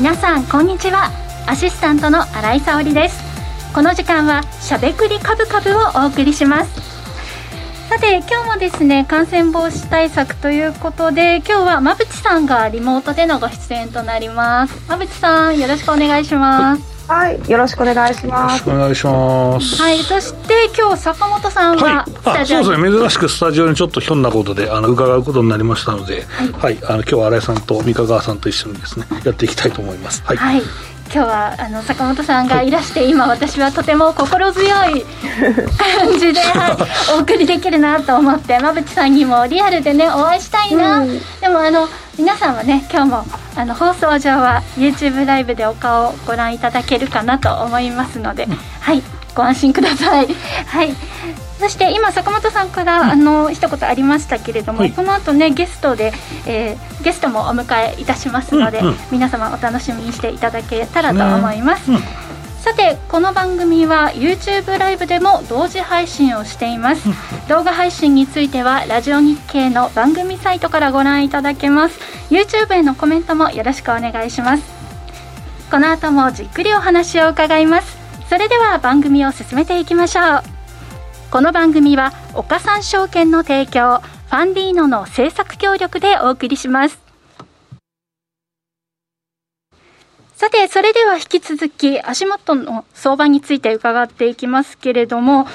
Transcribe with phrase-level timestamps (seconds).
[0.00, 1.10] 皆さんこんにちは。
[1.46, 3.22] アシスタントの新井沙織です。
[3.74, 6.70] この時間はしゃべくりカブカブをお送りします。
[7.90, 14.78] さて今日もですね感染防止対策ということで今日は馬淵さんがリモートでのご出演となります。
[14.86, 16.82] 馬淵さんよろしくお願いします。
[16.82, 16.89] はい、
[17.48, 18.68] よろしくお願いします。
[18.68, 19.82] お願いします。
[19.82, 30.22] はい、そして今日坂本さんはスタジオ、はい、そうですね、珍しくスタジオにちょっとひょんなことであの伺うことになりましたので、はい、はい、あの今日は新井さんと三河川さんと一緒にですねやっていきたいと思います。
[30.24, 30.62] はい、はい
[31.12, 35.04] 今日はあの坂本さんがいらして、今私はとても心強い
[35.98, 43.24] 感じで、はい、お送りできるなと思って馬淵さんにもリアルでねお会いしたいな、うん、でもあの皆さんはね今日も
[43.56, 49.02] あの放送上は YouTube ライブでお顔をご覧いただけるかなと思いますので、うん、はい
[49.34, 50.28] ご安心ください。
[50.66, 56.12] はいそして今坂本さんから、うん、あの一言ありましたけれども、はい、この後ねゲストで、
[56.46, 62.02] えー、ゲストもお迎えいたしますので、うんうん、皆様お楽しみにしていただけたらと思います、ねうん、
[62.62, 67.08] さてこの番組は YouTube ライブでも同時配信をしています。
[67.48, 71.98] 動画配信についてはラジオ日経の番組サイトからご覧いただけます。
[72.30, 74.64] YouTube へのコメントもよろしくお願いします。
[75.70, 78.00] この後もじっくりお話を伺います。
[78.30, 80.59] それでは番組を進めていきましょう
[81.30, 86.98] この番組は岡三証券の提供ファンディーノの制作協力でお送りします。
[90.34, 95.46] さてそれでは引き続き足元の相場について伺っていきますけれども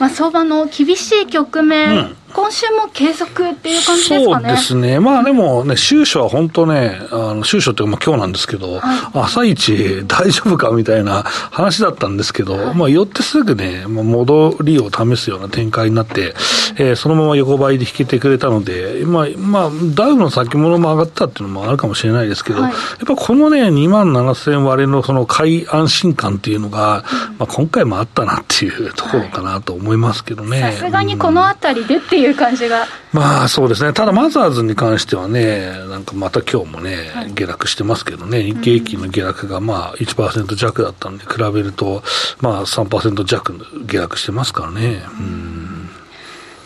[0.00, 4.48] まあ、相場の厳しい局面、今週も継続っていう感じですかね。
[4.48, 5.00] そうですね。
[5.00, 8.80] まあでもね、収書は本当ね、あの収書っていうかまあ今日なんですけど、はい、
[9.14, 16.34] 朝一大丈夫かみたいな話だったんですけど、はい、まあ寄ってすぐね、まあ、戻りを試すような展開になって、
[16.76, 30.60] えー、そのまま横ばいで引けてくれたので、まあ、まあ、ダウの先物も上がったっていうのもあるかもしれないですけど、はい、やっぱこのね、2万7000割れのその買い安心感っていうのが、うん、まあ今回もあったなっていうところかなと思いますけどね。
[30.60, 32.86] さすがにこの辺りでっていう感じが。
[33.12, 33.92] まあそうですね。
[33.92, 42.02] ただマザーズに関してはね、なんかまた今日もね、はい、下落してますけどね、日経平均の下落がまあ1%弱だったんで、比べると、
[42.40, 43.54] まあ3%弱
[43.86, 45.02] 下落してますからね。
[45.18, 45.90] うん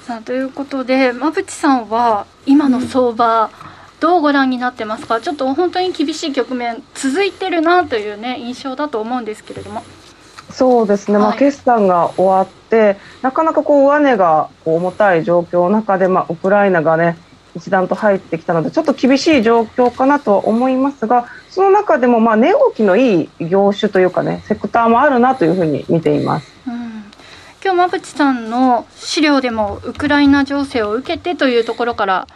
[0.06, 3.48] さあということで馬淵さんは今の相場、
[4.00, 5.18] どうご覧になってますか？
[5.22, 9.82] ちょっと本当に厳しい局面続いてるなというね印象だと思うんですけれども
[10.50, 17.16] そうですね、はい、まあ、決算が終わって、なかなかこう上値が重たい状況の中で、まあ、ウクライナがね、
[17.56, 26.52] 一段と入ってきたので、ちょっと厳しい状況かなとは思いますが、その中でも、まあ、値動きのいい業種というかね、セクターもあるなというふうに見ています。
[26.66, 26.84] うん
[27.64, 32.28] 今日馬淵さんの資料でもウクライナ情勢を受けてというところから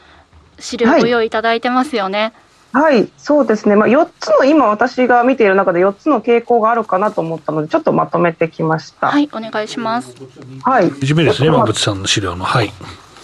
[0.58, 2.19] 資料をご用意いただいてますよね。
[2.19, 2.32] はい
[2.73, 9.09] はい、そうですね、まあ、4つの今、私が見ている中で4つの傾向があるかなと思ったので、ちょっとまとめてきました。
[9.09, 10.15] はい、お願いします。
[10.62, 10.91] はい。
[10.91, 12.45] 1目ですね、馬淵さんの資料の。
[12.45, 12.73] はい。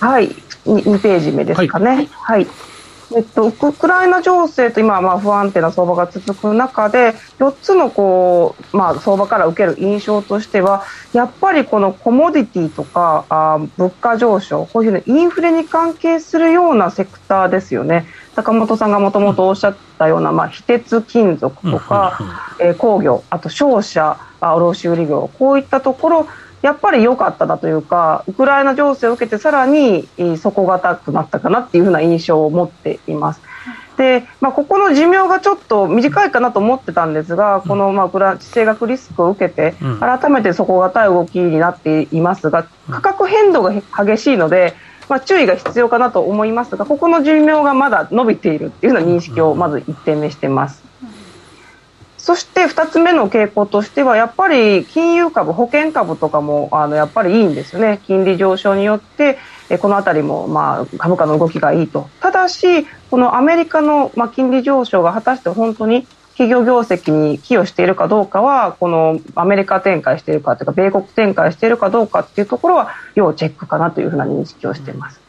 [0.01, 0.29] はい、
[0.67, 1.91] 2, ページ目ですかね。
[1.91, 2.47] はい、はい
[3.15, 18.07] えっと、ウクライナ情勢と今、まあ、不安定な相場が続く中で4つのこう、まあ、相場から受ける印象としてはやっぱりこのコモディティとかあ物価上昇こういうふうにインフレに関係するようなセクターですよね。
[18.35, 22.19] 坂本さんがもともとおっしゃったような、まあ、非鉄金属とか、
[22.59, 26.27] えー、工業あと商社卸売業こういったところ
[26.65, 30.09] やっぱり良かっただというかウクライナ情勢を受けてさらに
[30.39, 33.43] 底堅くなったかなっていうふうな印象を持っています。
[33.99, 44.75] で、まあ、ここの寿命がちょっと短いかなと思ってたんですが、この、まあ、地政学リスクを受けて、改めて底堅い動きになっていますが、価格変動が激しいので、
[45.09, 50.84] まあ、注意が必要かなと思いますが、ここの寿命がまだ伸びているっていうような認識をまず1点目しています。
[52.25, 59.37] そして2つ目の傾向としては、やっぱり金融株、保険株とかもあのやっぱりいいんですよね、金利上昇によって
[59.69, 75.24] え、この辺りもまあ株価の動きがいいと、ただし、このアメリカのまあ金利上昇が果たして本当に企業業績に寄与しているかどうかは、このアメリカ展開しているかというか、米国展開しているかどうかっていうところは、要チェックかなというふうな認識をしています。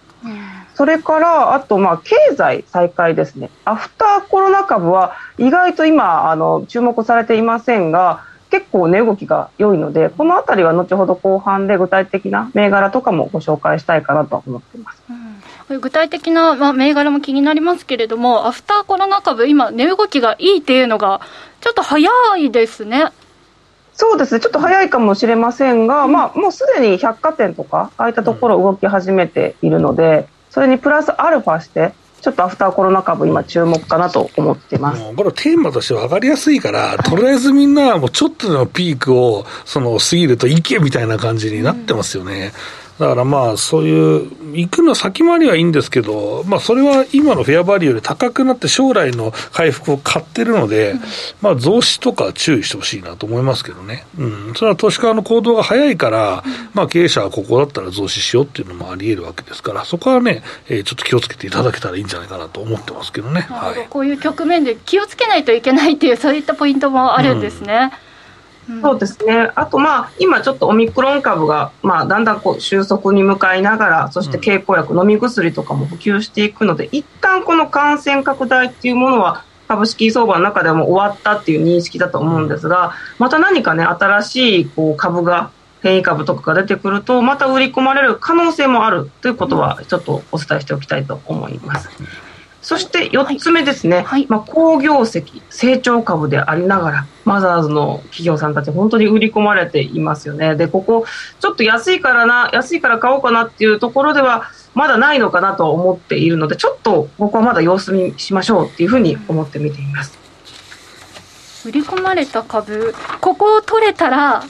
[0.76, 3.50] それから、あと、まあ、経済再開ですね。
[3.64, 15.04] アフターコロナ株は、意外と今、あの、注目されていませんが、結構値動きが良いので、この辺りは後ほど後半で具体的な銘柄とかもご紹介したいかなと思っています。
[15.10, 15.26] うん
[15.68, 21.22] 具体的な、まあ、銘柄も気になりますけれども、アフターコロナ株、今、値動きがいいっていうのが、
[21.60, 22.08] ちょっと早
[22.38, 23.12] いですね。
[23.96, 31.92] そうですね、ちょっと早いかもしれませんが、うん、まあ、もうすでに百貨店とか、ああいったところ動き始めているので、それにプラスアルファして、
[32.22, 42.54] ちょっとアフターコロナ株、今、注目かなと思ってますこれ、テーマとして分かりやすいから、とりあえずみんな、もうちょっとのピークをその過ぎると、いけみたいな感じになってますよね。
[42.80, 51.02] うんだからまあ、そういう、行くの先回りはいいんですけど、まあ、それは今のフェアバリューより高くなって将来の回復を買ってるので、うん、
[51.42, 54.06] まあ、増資とか注意してほしいなと思いますけどね。
[54.18, 54.54] うん。
[54.56, 56.44] それは投資家の行動が早いから、
[56.74, 63.42] まあ、経営者はここだったら増資しようっていうのもあり得るわけですから、そこはね、えー、ちょっと気をつけていただけたらいいんじゃないかなと思ってますけどね。
[63.42, 63.88] はい。
[63.90, 67.92] こういう局面で気をつけないといけないっていう、そういったポイントもあるんですね。
[67.92, 68.15] うん
[68.82, 85.52] そうですね、あと、まあ、今ちょっとオミクロン株が、まあ、だんだんこう収束に向かいながら、そして経口薬、飲み薬とかも普及していくので、一旦この感染拡大っていうものは、株式相場の中でも終わったっていう認識だと思うんですが、また何かね、新しいこう株が、
[85.82, 91.90] 変異株とかが出てくると、また売り込まれる可能性もあるということは、ちょっとお伝えしておきたいと思います。
[92.66, 100.56] そして4つ目ですね、はい、まあ、好業績、成長株でありながら、マザーズの企業さんたち、本当に売り込まれていますよね。
[100.56, 101.06] で、ここ、
[101.40, 110.18] ちょっと安いからな、安いから買おうかなっていうところでは、まだないのかなと思っているので、ちょっとここはまだ様子見しましょうっていうふうに思って見ています。
[111.68, 114.44] 売り込まれた株、ここを取れたら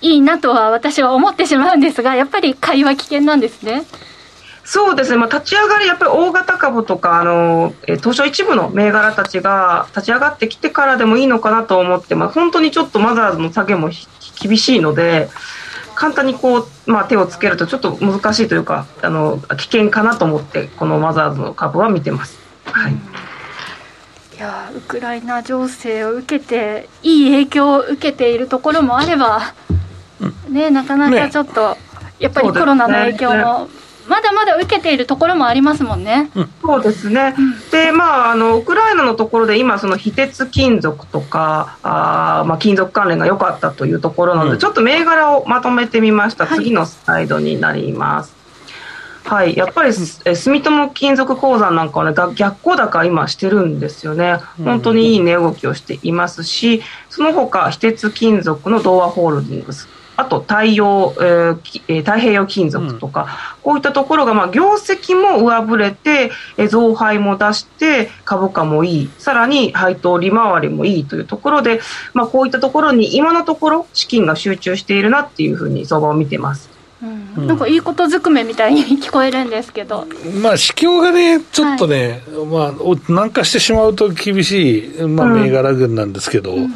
[0.00, 3.84] いいなとは私は思ってしまうんですが、やっぱり買いは危険なんですね。
[4.66, 13.90] そうですね、まあ、立ち上がり、やっぱり大型株とか、あの東証一部の銘柄たちが立ち上がってきてからでもいいのかなと思って、まあ、本当にちょっとマザーズの下げも
[14.42, 15.28] 厳しいので、
[15.94, 22.36] 簡単にこう、まあ、手をつけるとちょっと難しいというか、あの危険かなと思って、このマザーズの株は見てます。
[22.64, 22.96] はい、い
[24.36, 29.54] やウクライナ情勢を受けて、いい影響を受けているところもあれば、
[30.48, 31.80] ね、なかなかちょっと、ね、
[32.18, 33.68] やっぱりコロナの影響も。
[34.08, 36.30] まだまだ受けているところもありますもんね。
[36.34, 48.36] うん、そうですね、うん、でまあ、あのウクライナのところで今、その非鉄金属とかあ、まあ、金属関連が良かったというところなので、うん、ちょっと銘柄をまとめてみました、次のスライドになります。
[49.26, 49.92] はい、やっぱり、
[50.24, 56.80] え住友金属鉱山なんかは、ね、逆行高今してるんですよね、本当にいい値動きをしていますし、
[57.10, 71.80] その他非鉄金属の東和ホールディングス、あと太陽、えー、太平洋金属とか、うん、こういったところが、まあ、業績も上振れて、え増配も出して、株価もいい、さらに配当利回りもいいというところで、
[72.14, 76.76] まあ、こういったところに今のところ資金が集中しているなっていうふうに相場を見てます。
[77.02, 80.06] うん、なんかいいことずくめみたいに 聞こえるんですけど、
[80.40, 82.72] まあ、市況がね、ちょっとね、はい、まあ、
[83.08, 86.74] 南下してしまうと厳しい、まあ、銘柄群なんですけど、うん、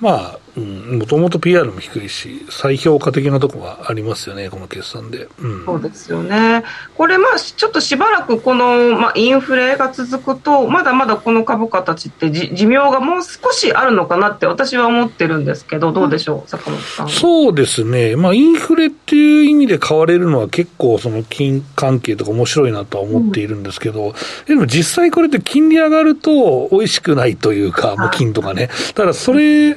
[0.00, 5.28] まあ、もともと PR も低いし、再評価的なところがありますよね、この決算で。
[5.40, 6.64] うん、そうですよね。
[6.96, 17.08] これ、まあ、ちょっとしばらくこの、まあ、インフレが続くと、まだまだこの株価たちって寿命がもう少しあるのかなって私は思ってるんですけど、どうでしょう、うん、坂本さん。
[17.08, 18.16] そうですね。
[18.16, 24.14] まあ、インフレっていう意味で買われるのは結構、その金関係とか面白いなとは思っているんですけど、うん、
[24.46, 28.70] でも実際これって金利上がると美味しくないというか、まあ、金とかね。
[28.94, 29.74] ただ、それ、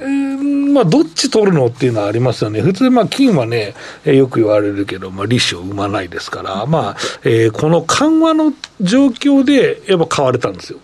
[0.71, 2.61] まあ、どっち取るのっていうのはありますよね。
[2.61, 3.75] 普通、まあ、金はね、
[4.05, 10.79] えー、よく言われるけど、まあ、利子を生まないですから、まあ、えー、この緩和の状況で、やっぱ買われたんですよ。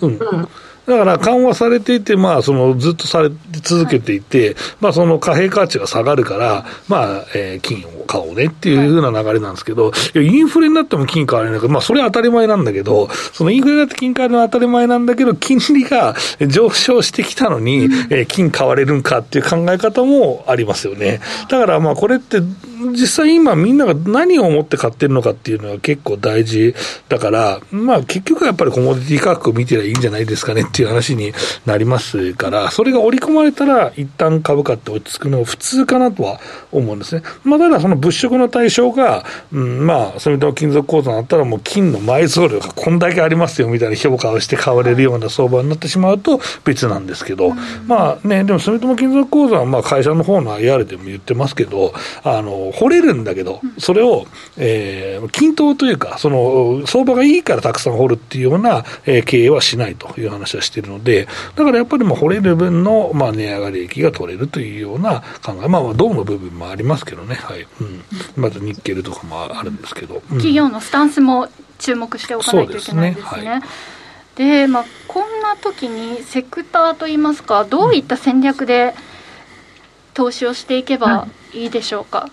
[0.00, 0.48] うん、うん
[0.86, 3.30] だから緩和されていて、まあ、そのずっとされ
[3.62, 16.14] 続けていて、はい、まあ、その貨幣価値が下がるから、まあ、えー、金を買おうねっていうふうな流れなんですけど、はい、インフレになっても金買われないから、まあ、それは当たり前なんだけど、そのインフレになって金買われるのは当たり前なんだけど、金利が
[16.48, 21.20] 上昇してきたのに、うん、えー、金買われるんかっていう考え方もありますよね。
[21.48, 22.40] だから、まあ、これって、
[22.92, 26.74] 実際今みんなが何を思って買ってるのかっていうのは結構大事
[27.08, 31.32] だから、まあ結局はやっぱりコモディティ価格を見てりゃいいんじゃないですかねっていう話に
[31.66, 36.40] なりますから、それが織り込まれたら一旦株価って落ち着くのが普通かなとは
[36.72, 37.22] 思うんですね。
[37.44, 47.50] まあただその物色の対象が、うん、まあ、それと金属鉱山だったらもう金の埋蔵量がこんだけありますよみたいな評価をして買われるような相場になってしまうと別なんですけど、
[47.86, 61.26] まあね、でも住友金属鉱山はまあ会社の方の IR でも言ってますけど、あの、掘れるんだけど、それを、えー、均等というか、その、相場がいいからたくさん掘るっていうような、えー、経営はしないという話はしているので、
[61.56, 67.66] だからやっぱりもう掘れる分の、まあ、値上がり益が取れるというような考え、まあ、銅の部分もありますけどね、はい。
[67.80, 68.04] うん。
[68.36, 70.16] まずニッケルとかもあるんですけど。
[70.16, 71.48] うん、企業のスタンスも
[71.78, 73.62] 注目しておかないといけないですね。
[74.36, 78.94] で、ねはい、まあ、こんな時にセクターといいますか、どういった戦略で
[80.14, 82.24] 投資をしていけばいいでしょうか？
[82.24, 82.30] うん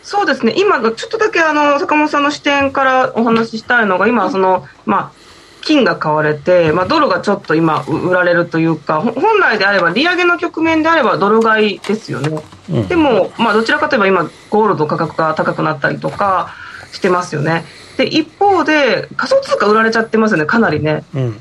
[0.00, 5.17] そうですね、今、ちょっとだけあの坂本さんの視点からお話ししたいのが、今、そのまあ、
[5.60, 16.54] 金が買われて、まあ、ドルがちょっと今売られるというか本来であれば利上げの局面であればドル買いですよね、うん、でも、まあ、どちらかといえば今ゴールド価格が高くなったりとか
[16.92, 17.64] してますよね。
[17.96, 21.40] で一方で仮想通貨売られちゃってますよねかなりね、うん、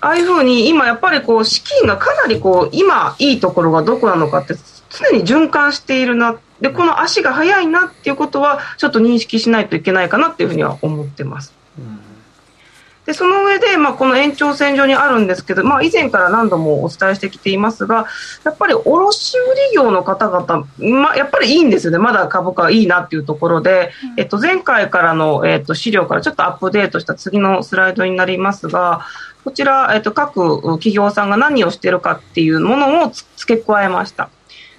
[0.00, 4.54] ああいうふうに今やっぱりこう資金がかなりこう今いいところがどこなのかって
[4.90, 11.52] 常に循環しているなでこの足が速いなっていうことはちょっと認識しないといけないかなっていうふうには思ってます。
[13.06, 18.06] でその上で、まあ、この延長線上にあるんですけど、まあ、以前から何度もお伝えしてきていますが
[18.44, 21.98] やっぱり卸売業の方々、まあ、やっぱりいいんですよね。
[21.98, 29.06] まだ株価いいなっていうところで、えっと、前回からの、えっと、資料からちょっとアップデートした次のスライドになりますが
[29.44, 34.28] こちら、えっと、各企業さんが何をしているかっていうものを付け加えました。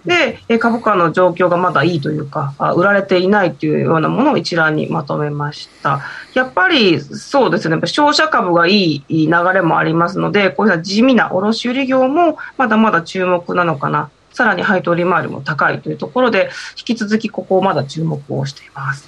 [0.06, 6.02] で、株価の状況がまだいいというか、売られていないというようなものを一覧にまとめました。
[6.34, 14.10] やっぱりそうですね、商社株がいい流れもありますので、こういう地味な卸売業もまだまだ注目なのかな。
[14.32, 19.08] さらに配当利回りも高いというところで、引き続きここをまだ注目をしています。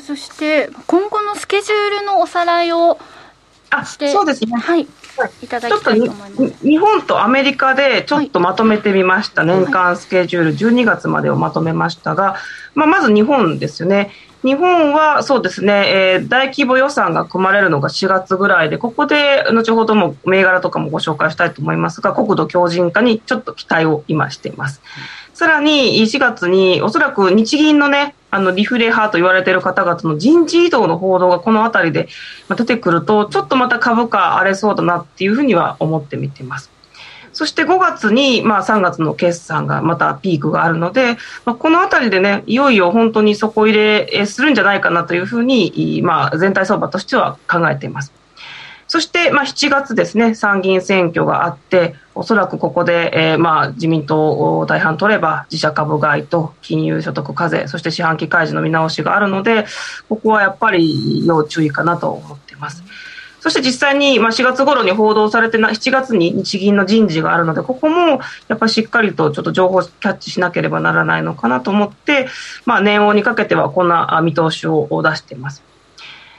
[0.00, 2.98] そして今後のスケジュールのおさらいを
[3.72, 4.52] あそうですね。
[4.56, 4.86] はい。
[5.42, 6.66] いただきたいと思います。
[6.66, 9.44] 日本とアメリカでちょっとまとめてみました。
[9.44, 12.36] はい、年間スケジュール12月までをまとめましたが、
[12.74, 14.10] まあ、まず日本ですよね。
[14.42, 24.82] 日本はそうですね、えー、大規模予算が組まれるのが4月ぐらいで、ここで後ほども銘柄とかもご紹介したいと思いますが、国土強靭化にちょっと期待を今しています。
[25.32, 32.08] さらに4月におそらく日銀のね、あのリフレ派と言われている方々の人事異動の報道がこの辺りで
[32.48, 36.70] 出てくると、ちょっとまた株価荒れそうだなっていうふうには思って見ています。
[37.34, 48.12] そして5月に、まあ、3月の決算がまたピークがあるので、まあ、この辺りでね、いよいよ本当に底入れするんじゃないかなというふうに、まあ、全体相場としては考えています。
[48.92, 59.64] そして、まあ、7月ですね、参議院選挙があって、おそらくここで、えー、まあ、自民党を大半取れば、自社株買いと金融所得課税、そして四半期開示の見直しがあるので、
[60.10, 62.84] ここはやっぱり要注意かなと思っています。
[63.40, 72.28] そして実際に、まあ、4月頃に報道されてな、7月に日銀の人事があるので、ここもやっぱりしっかりとちょっと情報をキャッチしなければならないのかなと思って、
[72.66, 75.71] まあ、年末にかけてはこんな見通しを出しています。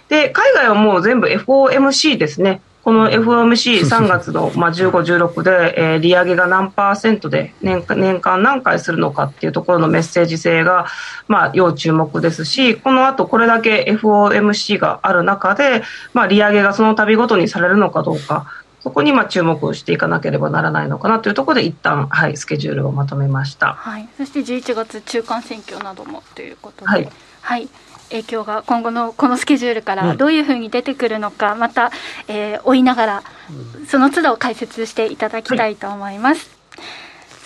[0.10, 2.62] で、海外はもう全部 FOMC ですね。
[2.84, 4.92] この FOMC3 月の、まあ、15、
[5.30, 10.88] 16で、えー、利上げが何パーセントで年年間何回するのかっていうところのメッセージ性が、
[11.30, 15.84] まあ、要注目ですし、この後これだけ FOMC がある中で、
[16.14, 18.48] まあ、利上げがその度ごとにされるのかどうか、
[18.84, 23.76] そこにまあ注目をしていかなければならないのかなというところで一旦はいスケジュールをまとめました。
[23.76, 24.10] はい。
[24.18, 27.10] そして11月中間選挙などもということで、はい。
[27.42, 27.70] はい
[28.10, 31.92] 影響が今後のこのスケジュールからどういうふうに出てくるのか、うん、また、
[32.28, 33.24] えー、追いながら
[33.88, 36.88] その都度解説していただきたいと思います、はい、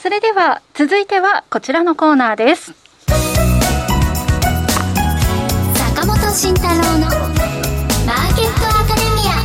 [0.01, 2.73] それでは続いてはこちらのコーナーです。
[5.95, 9.37] 坂本慎太郎のマーケットアカデミア。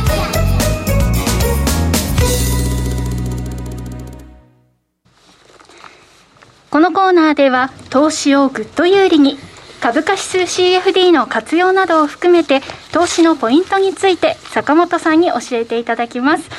[6.69, 9.37] このコーナーでは投資をぐっと有利に
[9.83, 12.61] 株価指数 CFD の活用などを含めて
[12.93, 16.49] 投資のポイントについて坂本さんに教えていただきます。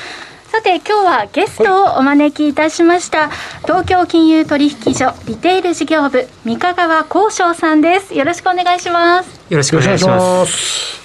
[0.49, 8.15] さて今日はゲストをお招きいたしました、はい、東京金融取引所リテール事業部三河川幸翔さんです。
[8.15, 9.41] よろしくお願いします。
[9.49, 11.01] よろしくお願いします。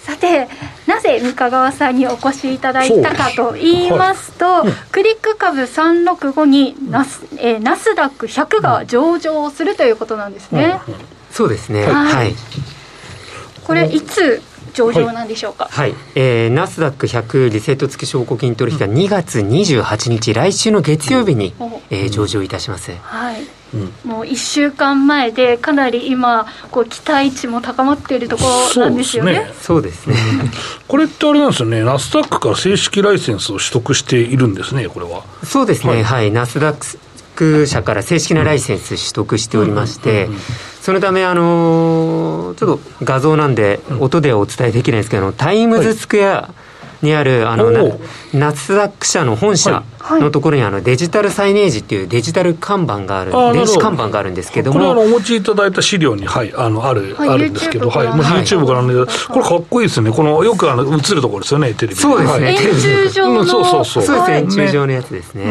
[0.00, 0.48] さて
[0.86, 11.86] なぜ三河川さんにお越しいただいたかと言いますと、はいクリック株365にナス,、えー、ナスダック100が上場するということなんですね、うんうんそうですね。
[11.86, 12.34] はい、
[13.64, 14.42] これいつ
[14.74, 22.92] 上場なんでしょうか、はい、はい、えー、ナスダック100リセット付き証拠金取引が2月28日、来週の月曜日に、うん、えー、上場いたします。
[22.92, 28.44] はい、うん、もう1週間前でかなり今こう期待値も高まっているとこ
[28.76, 29.50] ろなんですよね。
[29.62, 30.16] そうですね。
[30.88, 31.82] これってあれなんですよね。
[31.82, 35.24] ナスダックから正式ライセンスを取得しているんですねこれは。
[35.42, 35.94] そうですね。
[35.94, 36.98] はい、はい、ナスダッ
[37.34, 46.52] ク社から正式なライセンス取得しておりまして、うんうんうんうんそのため、あのー、ちょっと画像なんで、音でお伝えできないですけど、タイムズスクエア
[47.02, 47.98] にある、あの、
[48.32, 49.82] ナスダック社の本社
[50.18, 54.78] のところにあのデジタルサイネージっていうデジタル看板がある、電子看板があるんですけども。
[54.78, 58.94] これお持ちいただいた資料に、はい、あの、ある、あるんですけど、はい、もう YouTube からね、
[59.28, 60.10] これかっこいいですね。
[60.10, 62.56] この、よくあの、映るところですよね、テレビそうですね。
[62.60, 63.44] 円柱状の。
[63.44, 64.02] そうそうそう。
[64.04, 65.44] そうですね、円柱状のやつですね。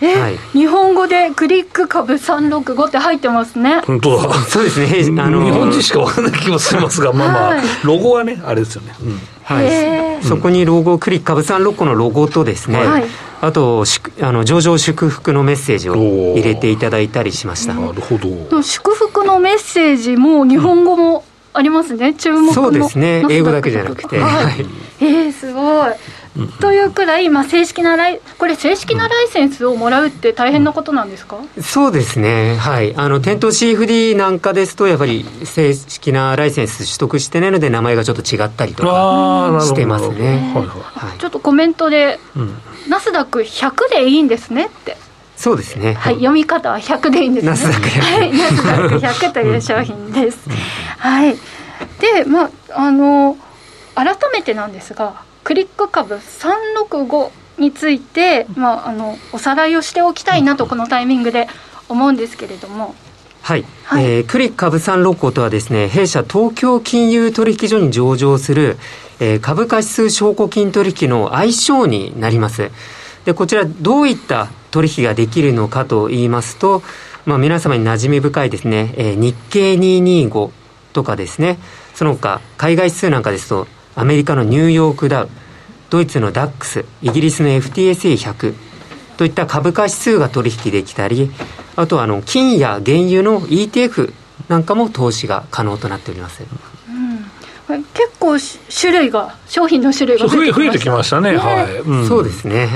[0.00, 0.38] はい。
[0.52, 3.80] 日本語でクリック株365って入ってますね。
[3.86, 4.34] 本当だ。
[4.48, 5.22] そうですね。
[5.22, 8.94] あの、日本人しかわからない気もしますが、まあまあ、ロゴはね、あれですよね。
[9.44, 13.04] はい、そこにロゴクリック株三六個のロゴとですね、はい、
[13.42, 13.84] あと
[14.22, 17.74] あの上場祝福のメッセージを入れていただいたりしました。
[17.74, 18.62] なるほど。
[18.62, 23.24] 祝福のメッセージも日本語もありますね、注目のそうですね。
[23.30, 24.66] 英語だけじゃなくて、はい、
[25.00, 25.92] えー、すごい
[26.60, 42.18] というくらい、まあ、正式なライ、これ、正式なライセンスをもらうって大変なことなんですか、うん、そうですね、はい、あの店頭 CFD なんかですと、やっぱり正式なライセンス取得してないので、名前がちょっと違ったりとかしてますね、はい、ちょっとコメントで、
[42.88, 44.96] ナスダック100でいいんですねって。
[45.36, 45.94] そうですね。
[45.94, 47.50] はい、読み方は100でいいんですね。
[47.50, 48.00] ナスダック100。
[48.00, 48.94] はい、ナスダック
[49.26, 50.48] 100という商品です。
[50.98, 51.34] はい。
[51.34, 53.36] で、まあ、あの、
[53.94, 61.48] 改めてなんですが、クリック株365について、まあ、あのおさらいをしておきたいなとこのタイミングで
[61.88, 62.94] 思うんですけれども。
[63.42, 68.78] はい、はい、えー、クリック株365とはですね弊社東京金融取引所に上場する、
[69.20, 72.70] えー、株価指数証拠金取引の愛称になります。
[73.26, 76.82] でこちらどういった取引ができるのかと言いますと、
[77.26, 80.50] まあ、皆様に馴染み深いですね、えー、日経225
[80.94, 81.58] とかですね
[81.94, 85.28] その他海外指数なんかですとアメリカのニューヨークダウ
[85.90, 88.54] ドイツのダックスイギリスの FTSE100
[89.16, 91.30] といった株価指数が取引できたり
[91.76, 94.12] あとはあの金や原油の ETF
[94.48, 96.42] なんかも投資が可能となっております、
[97.68, 98.36] うん、結構
[98.80, 102.68] 種類が商品の種類が増えてきましたね、ね、はい、うん、そうですね。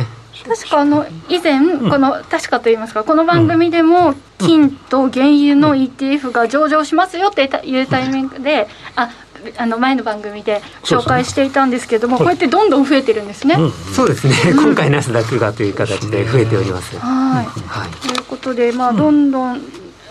[0.46, 1.60] 確かあの以前、
[1.90, 9.10] この確かといいますかこの番組でも金と原油の ETF が上場しますよっていうタイミングであ
[9.56, 13.56] あの前の番組で紹介していたんですけれども、こうやってどんどん増えてるんですね。
[13.94, 16.96] そうですね、今回ナスダックがという形で増えております。
[16.98, 19.60] はい、ということで、まあ、どんどん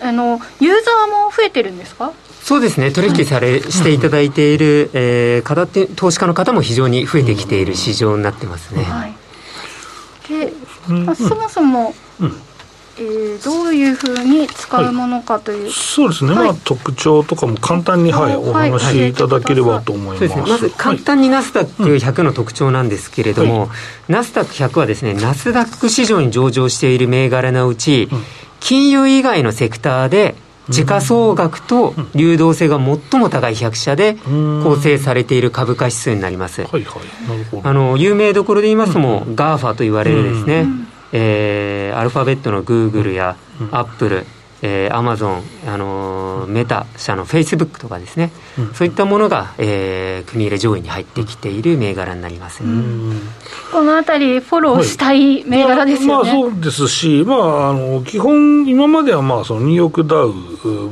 [0.02, 2.12] あのユーザーも増えてるんですか？
[2.42, 2.90] そうですね。
[2.90, 8.84] 取引され、していただいている、えー、方投資家の方も非常に増えてきている市場になってますね。
[8.84, 9.14] はい、
[10.28, 10.52] で、
[10.88, 12.42] まあ、そもそも、うん
[12.98, 23.70] えー、どういうふうに使うものかという、はい、そうですね、はい、まあ、特徴とかも簡単に、はい、お話しいただければと思います、まず簡単にナスダック100の特徴なんですけれども、
[24.08, 28.22] ナスダック100はですねナスダック市場に上場している銘柄のうち、うん、
[28.58, 30.34] 金融以外のセクターで
[30.68, 36.62] 時価総額と流動性が最も高い100社で構成されている株価指数になります。
[36.62, 37.68] はいはい、なるほど。
[37.68, 43.36] あの有名どころで言いますとも、うん、GAFA と言われるですね、うんえー、アルファベットのグーグルや
[43.70, 44.26] アップル、
[44.62, 52.68] えー、アマゾン、あのー、メタ社のフェイスブックとかですね、うん、そういったものが、えー、組入れ上位に入ってきている銘柄になります、ね、
[53.70, 60.16] このあたり、フォローしたい銘柄ですよね、まあ、まあ、そうですし、まあ、あの基本、今まではまあそのニューヨークダ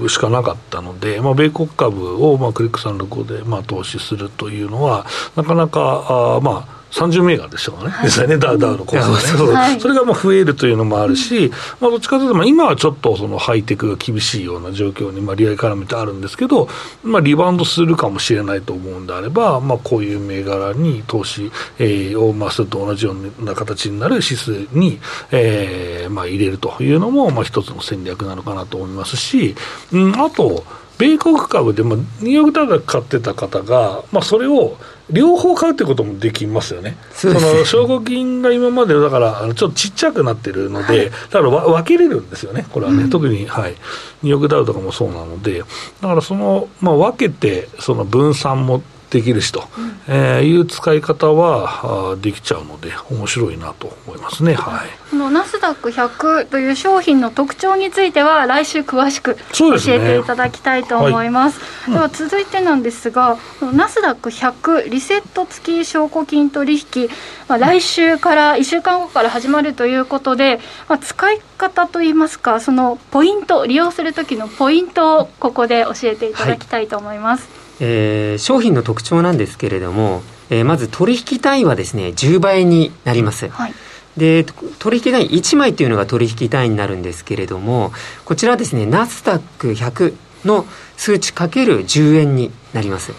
[0.05, 16.69] ウしかなかったので、まあ、米国株をまあクリック365でまあ投資するというのは、なかなか、あまあ、30銘柄でしたからね、実際ね、ダウダウのコストね、それがまあ増えるというのもあるし、まあ、どっちかというと、まあ、今はちょっとそのハイテクが厳しいような状況にまあ利合い絡めてあるんですけど、
[17.03, 24.99] まあ、リバウンドするかもしれないと思うんであれば、まあ、こういう銘柄に投資、えー、を、まあ、すると同じような形になる指数に、
[25.33, 29.55] えーまあ、入れるというのも、まあ、一つの戦略なのかなと思いますし、
[29.93, 30.65] うん、あと、
[30.99, 34.77] 米国株でもニューヨークダウ買ってた方が、まあ、それを
[35.11, 45.65] 両方買うってこともできますよね、その証拠金が今までだから、ちょっとちっちゃくなってるので、はい、だから分けれるんですよね、これはね、うん、特に、はい、ニューヨークダウとかもそうなので、だ
[46.09, 67.09] からその、まあ、分けて、その分散もできるしと、うん、えー、いう使い方はあできちゃうので面白いなと思いますね、はい、このナスダック100という商品の特徴については来週詳しく教えていただきたいと思います、ねはい、では続いてなんですが、うん、ナスダック100リセット付き証拠金取引、
[67.49, 83.75] まあ、来週から1週間後から始まるということで、まあ、使い方といいますかそのポイント利用する時のポイントをここで教えていただきたいと思います、はいえー、商品の特徴なんですけれども、えー、まず取引単位はですね10倍になります、はい、
[84.17, 84.45] で
[84.79, 87.93] 取引単位1枚というのが取引単位になるんですけれども
[88.25, 93.13] こちらですねナスダック100の数値かける10円になります。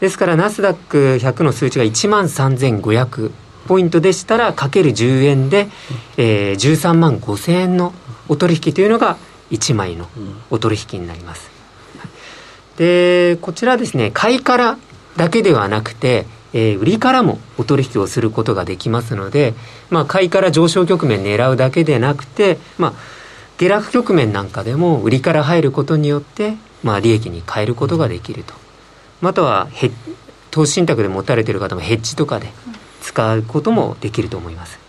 [0.00, 3.32] ですからナスダック100の数値が1万3500
[3.66, 5.68] ポイントでしたらかける10円で、
[6.16, 7.92] えー、13万5000円の
[8.28, 9.16] お取引というのが
[9.50, 10.06] 1枚の
[10.50, 11.53] お取引になります
[12.76, 14.78] でこちらですね買いから
[15.16, 19.54] だけではなくて、えー、売りからもお取引をすることができますので、
[19.90, 22.92] まあ、買いから上昇局面狙うだけでなくて、まあ、
[23.58, 28.54] 下落局面なんかでも売りから入ることによって、まあ、利益に変えることができると
[29.20, 29.68] または
[30.50, 32.48] 投資信託で持たれてる方もヘッジとかで
[33.00, 34.83] 使うこともできると思います。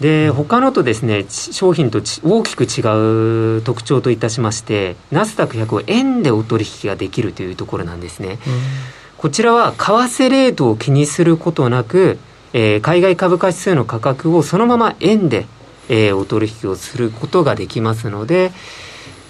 [0.00, 8.38] で他のとですね商品と大きく違う特徴といたしましてナスダック100を円でお取引ができるというところなんですね、うん、
[9.18, 12.18] こちらは為替レートを気にすることなく、
[12.52, 15.46] えー、海外株価指数の価格をそのまま円で、
[15.88, 18.50] えー、お取引をすることができますので、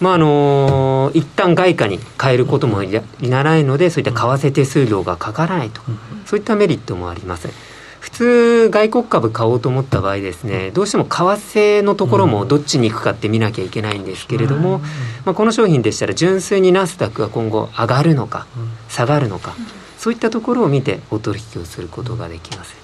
[0.00, 2.88] まああのー、一旦外貨に変えることもい
[3.20, 5.83] ならないのでそういった為替手数料がかからないと、
[6.24, 7.74] そういったメリットもあります。
[8.05, 14.81] 普通外国株買おうと思った場合ですねどうしても為替のところもどっちに行くかって見なきゃいけないんですけれども、
[15.25, 18.47] まあ、この商品でしたら純粋にナスダックが今後上がるのか
[18.90, 19.55] 下がるのか
[19.97, 22.77] そういったところを見てお取引をすることができます。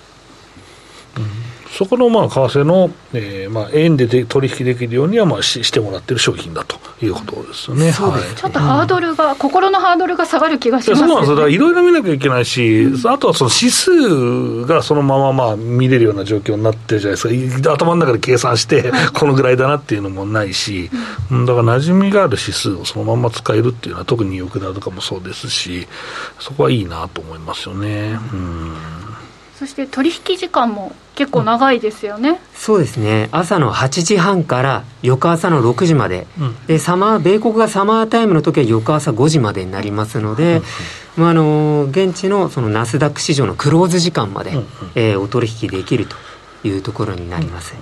[1.71, 7.93] そこのまあ為替の、えーまあ、円でで取引できるようにはまあししてもらってる商品だということですよね。
[7.93, 20.91] そうです、はい、ちょっとハードルが、うん、心のハードルが下がる気がします、ね、そうなんですよ、いろいろ見なきゃいけないし、うん、あとはその指数がそのまままあ見れるような状況になってるじゃないですか、頭の中で計算して、 このぐらいだなっていうのもないし、
[21.31, 25.87] うん、だから馴染みがある指数をそのまま使えるっていうのは、特にニューヨークダウとかもそうですし、
[26.41, 28.19] そこはいいなと思いますよね。
[28.33, 29.10] うん
[29.61, 33.29] そして取引時間も結構長いですよね、うん、そうですね。
[33.31, 40.63] 朝の8時半から翌朝の6時まで、うん、でサマー米国がサマータイムの時は翌朝5時までになりますので、
[41.19, 46.17] まあ、あの現地のそのナスダック市場のクローズ時間まで、うん、えー、お取引できると
[46.67, 47.75] いうところになります、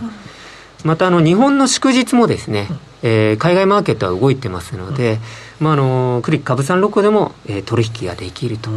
[0.83, 2.67] またあの日本の祝日もですね、
[3.05, 5.21] えー、海外マーケットは動いてますので、
[5.61, 8.69] まあ、あのクリック株産ロコでも、えー、取引ができると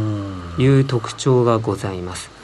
[0.56, 2.41] いう特徴がございます。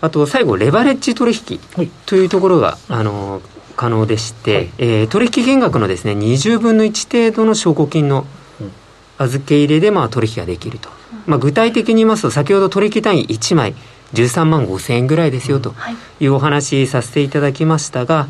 [0.00, 1.60] あと最後レバレッジ取引
[2.06, 3.40] というところが、あの
[3.76, 8.26] 可能でして、はい、えー、取引金額のですね20分の1程度の証拠金の
[9.18, 10.88] 預け入れでまあ取引ができると、
[11.26, 13.74] まあ、具体的に言いますと先ほど取引単位1枚
[14.14, 15.74] 13万5千円ぐらいですよと
[16.20, 16.26] い。
[16.26, 18.28] うお話させていただきましたが、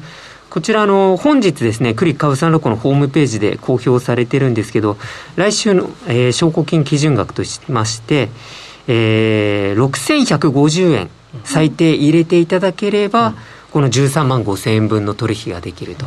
[0.51, 4.97] こちらの本日ですね、クリック株三六のホームページで公表されてるんですけど、
[5.37, 8.31] 来週の、えー、証拠金基準額としまして、
[8.89, 11.11] えー、6150円
[11.45, 13.35] 最低入れていただければ、
[13.73, 16.07] この13万5千円分の取引ができると。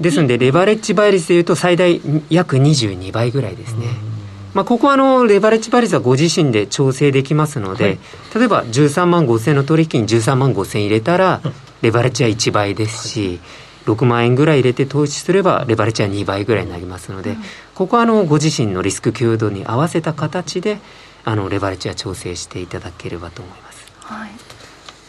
[0.00, 3.86] ですので、レバレッジ倍率でいうと、最大約22倍ぐらいですね。
[4.54, 7.98] まあ、ここはあのレバレッジ倍率はご自身で調整できますので、はい、
[8.34, 11.40] 例えば13万5千円の取引に13万5千円入れたら、
[11.80, 13.40] レバレッジは1倍ですし、
[13.86, 17.36] 6万円ぐらい入れて投資すれば、レバレッジは2倍ぐらいになりますので、
[17.74, 20.78] ここはあのご自身のリスク強度に合わせた形で、
[21.24, 23.92] あのレバレッジは調整していただければと思います。
[24.00, 24.30] はい、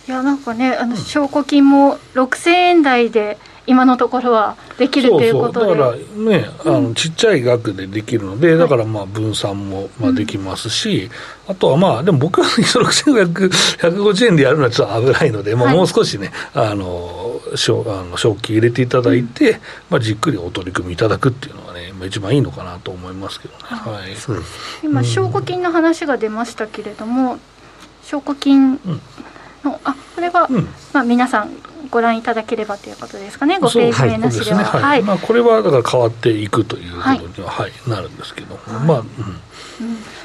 [0.07, 5.75] いやなんかねあの証拠金も6000円台で今のところはできるということで。
[5.75, 11.09] だからねあのちっちゃい額でできるので、うん、だからまあ分散もまあできますし、
[11.47, 19.59] あとはまあでも僕は6550 円でやるのはちょっと危ないので、まあ、もう少しね、はい、あの賞あの賞金入れていただいて、うん、
[19.91, 24.15] まあ、じっくりお取り組みいただくっていうのはね、まあ、一番いいのかなと思いますけどね、はい、
[24.83, 27.39] 今証拠金の話が出ましたけれども、
[28.03, 28.79] 証拠金
[29.63, 30.49] の、あこれは、
[30.91, 31.51] まあ、皆さん
[31.93, 34.63] ご覧いただければということですかね、5ページ目の資料は。
[34.63, 39.05] はい、まあ、これはだから変わっていくということには、はいなるんですけど、まあ、うん。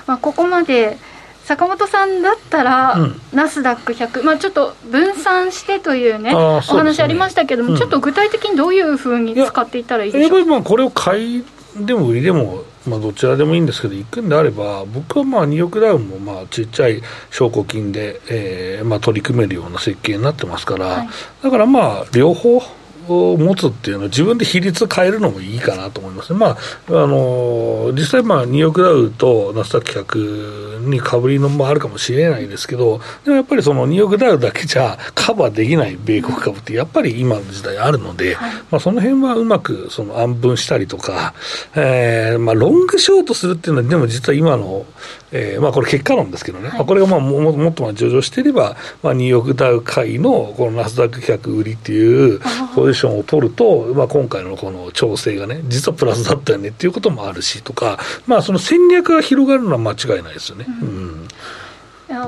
[0.06, 0.96] まあ、ここまで
[1.44, 10.36] 坂本さんだったら、うん、ナスダック100、まあ、ちょっと分散してというね、お話ありましたけども、うん、ちょっと具体的にどういうふうに使っていったらいいでしょうか？
[10.36, 11.44] やっぱりまあこれを買い
[11.76, 21.08] でも売りでもまあ、どちらでもいいんですけど、行くんであれば、僕はまあニューヨークダウンもまあちっちゃい証拠金で、えーまあ、取り組めるような設計になってますから、はい、
[21.42, 22.62] だからまあ、両方。
[23.08, 26.38] を持つっていうのは自分で比率変えるのもいいかなと思いますね。
[26.38, 26.56] まあ、
[26.88, 41.34] あの、実際まあ、ニューヨークダウとナスダック100にかぶりのもあるかもしれないですけど、でもやっぱりそのニューヨークダウだけじゃカバーできない米国株ってやっぱり今の時代あるので、はい、まあその辺はうまくその暗分したりとか、
[41.74, 44.86] えー、まあロングショートするっていうのはでも実は今の
[45.30, 52.40] えーまあ、これ結果論ですけどね、はい、まあ、これがまあももっとまあ上場していれば、まあ、ニューヨークダウ会のこのナスダック100売りっていう
[52.74, 60.66] ポジションを取ると、まあ、今回のこの調整がね、実はプラスだったよねっていうこともあるしとか、まあ、その戦略が広がるのは間違いないですよね。
[60.68, 61.28] うん、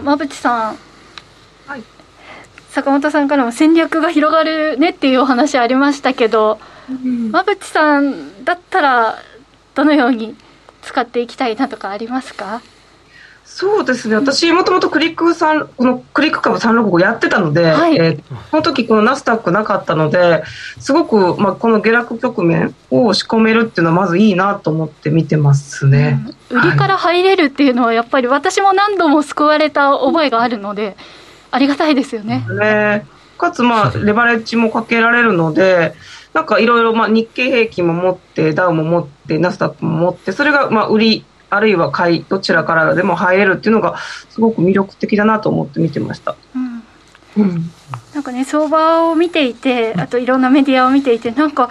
[0.00, 0.78] 馬淵さん、
[1.66, 1.82] はい、
[2.70, 6.60] 坂本さんからも戦略が広がるねっていうお話ありましたけど、
[6.90, 7.32] うん、
[7.62, 9.18] さんだったら
[9.74, 10.36] どのように
[10.82, 12.60] 使っていきたいなとかありますか？
[13.52, 20.44] そうですね、私、もともとクリックさん、このクリック株365やってたので、はい、えー、その時このナスダックなかったので、
[20.78, 30.96] すごく、まあ、この下落局面を仕込めるっていうのは、まずいいなと思って見てますね、うん、売りから入れるっていうのは、やっぱり私も何度も救われた覚えがあるので、
[31.50, 32.46] ありがたいですよね。
[32.56, 33.04] ね。
[33.36, 35.94] かつ、まあ、レバレッジもかけられるので、
[36.32, 43.98] なんかいろいろ、まあ、日経平均も持って、ダウも持って、ナスダックも持って、それが、まあ、売りあるいは買いどちらからでも入れるっていうのが
[44.30, 46.36] すごく魅力的だなと思って見てました。
[46.54, 46.82] うん。
[47.36, 47.70] うん、
[48.12, 51.70] なんかね相場を見ていてあといろんなメディアを見ていてなんか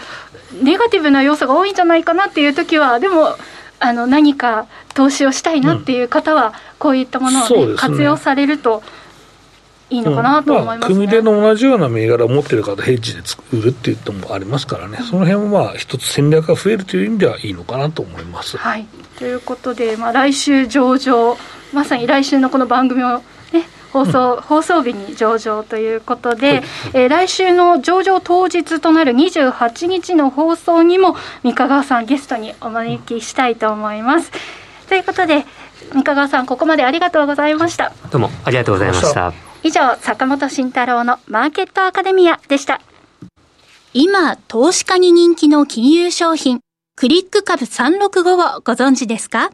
[0.63, 3.35] ネガティブな要素が多いんじゃないかなっていう時はでも
[3.79, 7.75] あの何か投資をしたいなっていう方は、こういったものをね、ね。
[7.77, 8.83] 活用されると
[9.89, 18.57] いいのかなと思います、ねうんまあ、組での同じような銘柄を持ってる方、ヘッジで作るっていうのもありますからね、うん、その辺はまあ一つ戦略が増えるという意味ではいいのかなと思います。
[18.57, 18.85] はい、
[19.17, 21.37] ということで、まあ、来週上場、
[21.73, 23.23] まさに来週のこの番組を、ね、
[23.91, 34.31] 放送、うん、放送日に上場ということで、はい、えー、来週の上場当日となる28日の放送にも、三河川さんゲストにお招きしたいと思います。
[34.87, 35.45] ということで、
[35.93, 37.93] 三河川さん、ここまでありがとうございました。
[38.11, 39.48] どうもありがとうございました。
[39.61, 42.81] 以上、坂本慎太郎のマーケットアカデミアでした。
[43.93, 46.61] 今、投資家に人気の金融商品、
[46.95, 49.51] クリック株365をご存知ですか？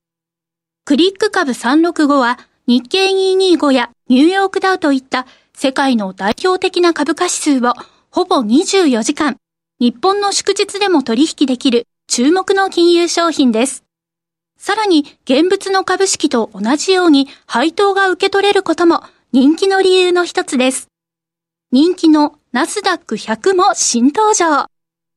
[0.85, 2.37] クリック株365は
[2.67, 7.73] 日経225やニューヨークダウといった世界の代表的な株価指数を
[8.11, 9.37] ほぼ24時間、
[9.79, 13.83] 日本の祝日でも取引できる注目の金融商品です。
[14.57, 19.03] さらに現物の株式と同じように配当が受け取れることも
[19.37, 20.87] 人気の理由の一つです。
[21.69, 24.67] 人気のナスダック100も新登場。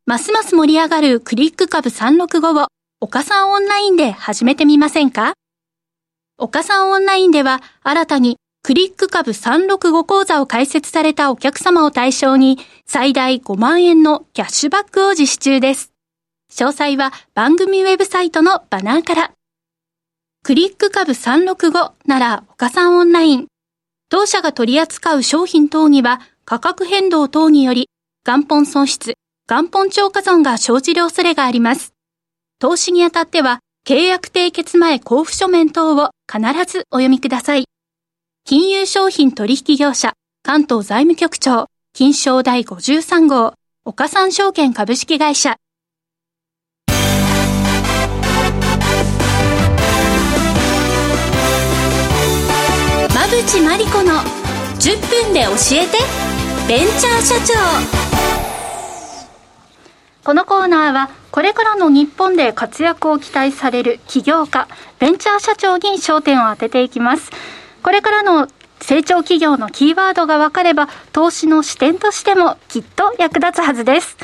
[0.07, 2.67] ますます盛り上がるクリック株365を
[2.99, 5.35] 岡さんオンラインで始めてみませんか？
[6.37, 15.93] 岡さんオンラインでは新たにクリック株365講座を開設されたお客様を対象に最大5万円のキャッシュバックを実施中です。
[16.51, 19.31] 詳細は番組ウェブサイトのバナーから。
[20.43, 23.47] クリック株365なら岡さんオンライン。
[24.11, 27.91] 当社が取り扱う商品等には価格変動等により
[28.27, 29.15] 元本損失、
[29.47, 31.93] 元本超過損が生じる恐れがあります。
[32.59, 36.41] 投資にあたっては契約締結前交付書面等を必
[36.71, 37.67] ずお読みください。
[38.45, 43.53] 金融商品取引業者関東財務局長金賞第53号
[43.85, 45.57] 岡三証券株式会社
[53.41, 54.15] 口真理子の
[54.81, 55.99] 10分で教えて
[56.67, 57.55] ベンチャー社長。
[60.25, 64.67] このコーナーはこれからの日本で活躍を期待される起業家
[64.99, 67.31] ベンチャー社長に焦点を当てていきます。
[67.85, 68.49] これからの
[68.81, 74.17] 成長企業のキーワードが分かれば投資の視点としてもきっと役立つはずです。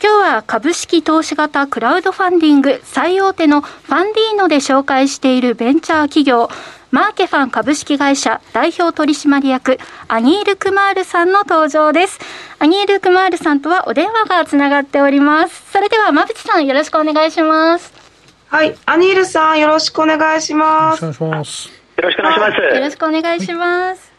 [0.00, 6.48] 今日は株式投資型クラウドファンディング最大手のファンディーノで紹介しているベンチャー企業
[6.92, 9.78] マーケファン株式会社代表取締役、
[10.08, 12.18] アニール・クマールさんの登場です。
[12.58, 15.72] アニール・クマールさんとはお電話がつながっております。
[15.72, 17.94] それでは、馬淵さん、よろしくお願いします。
[18.48, 21.02] はい、アニールさん、よろしくお願いします。
[21.02, 21.96] よろしくお願いします。
[21.96, 22.76] よろしくお願いします。
[22.76, 24.12] よろしくお願いします。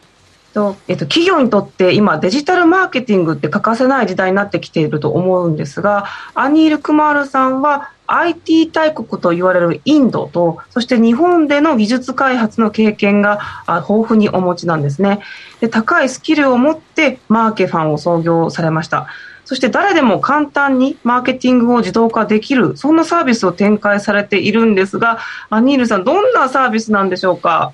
[0.52, 15.20] とえっと、企業にとって今デジタルマーケティングって欠かせない時代になってきていると思うんですがアニール・クマールさんは IT 大国と言われるインドとそして日本での技術開発の経験が豊富にお持ちなんですね。
[15.60, 19.06] で高いスキルを持ってマーケファンを創業されました。
[19.44, 25.18] そして誰でも簡単にマーケティングを自動化できるそんなサービスを展開されているんですが
[25.50, 27.72] アニールさんどんなサービスなんでしょうか？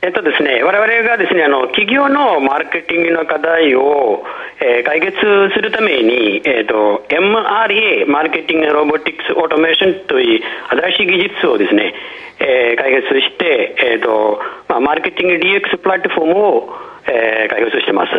[0.00, 4.22] えっとですね、我々がですね、あの企業のマーケティングの課題を、
[4.60, 5.18] えー、解決
[5.54, 11.94] するために、えっと、MRA、マーケティングロボティクスオートメーションという新しい技術をですね、
[12.38, 16.74] えー、解決して、えっとまあ、マーケティング DX プラットフォームを、
[17.06, 18.12] えー、開発してます。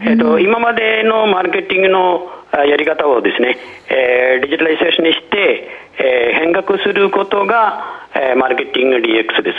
[0.00, 3.56] えっと、今までのマーケティングのやり方をですね、
[3.88, 9.58] えー、デジタライゼーションにして、えー、変革することが、えー、マーケティング DX です。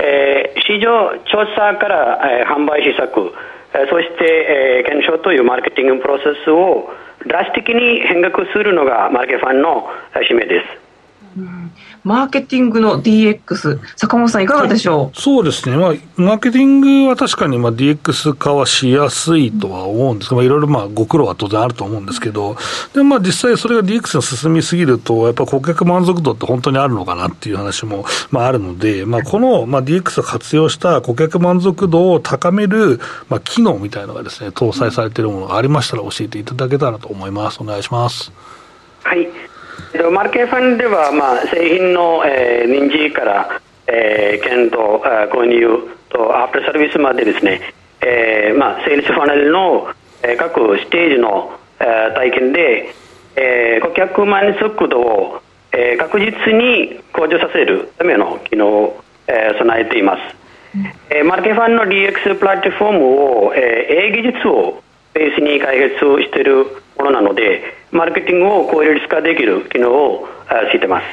[0.00, 3.55] えー、市場調査から、えー、販売施策、えー、
[3.90, 6.88] そして、えー、検証というマーケティングプロセスを
[7.24, 9.88] ドラスティックに変革するのがマーケファンの
[10.26, 10.86] 使命です。
[12.06, 22.56] マーケティングの DX、坂本さん、いかがでしょう、はい、そうですね、まあ、マーケティングは確かにまあ DX 化はしやすいとは思うんですが、いろいろまあご苦労は当然あると思うんですけど、
[22.94, 37.60] でもまあ実際それが DX が進みすぎると、やっぱ顧客満足度って本当にあるのかなっていう話もまああるので、まあ、このまあ DX を活用した顧客満足度を高めるまあ機能みたいなのがですね、搭載されているものがありましたら教えていただけたらと思います。
[37.60, 38.30] お願いします。
[39.02, 39.45] はい。
[40.10, 47.60] マーケファンでは、まあ、製品の、えー、認知から、えー、検討、購入とアフターサービスまでですね、
[48.00, 49.88] えーまあ、セールスファネルの、
[50.22, 52.94] えー、各ステージの、えー、体験で、
[53.36, 60.36] えー、顧客満足度を、えー、確実に向上させるための機能を、えー、備えています。
[61.10, 63.04] えー、マーケファンの DX プラットフォーム
[63.48, 64.82] を、えー、A 技術を
[65.16, 66.66] ベースに開発している
[66.98, 70.28] ものなので、マーケティングを効率化できる機能を
[70.70, 71.04] してます。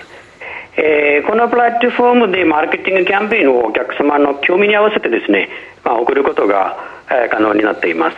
[0.75, 5.49] えー、このプラットフォームでマーケティングキャンペーンをお客様の興味に合わせてですね、
[5.85, 6.91] まあ、送ることが、
[7.29, 8.17] 可能になっています。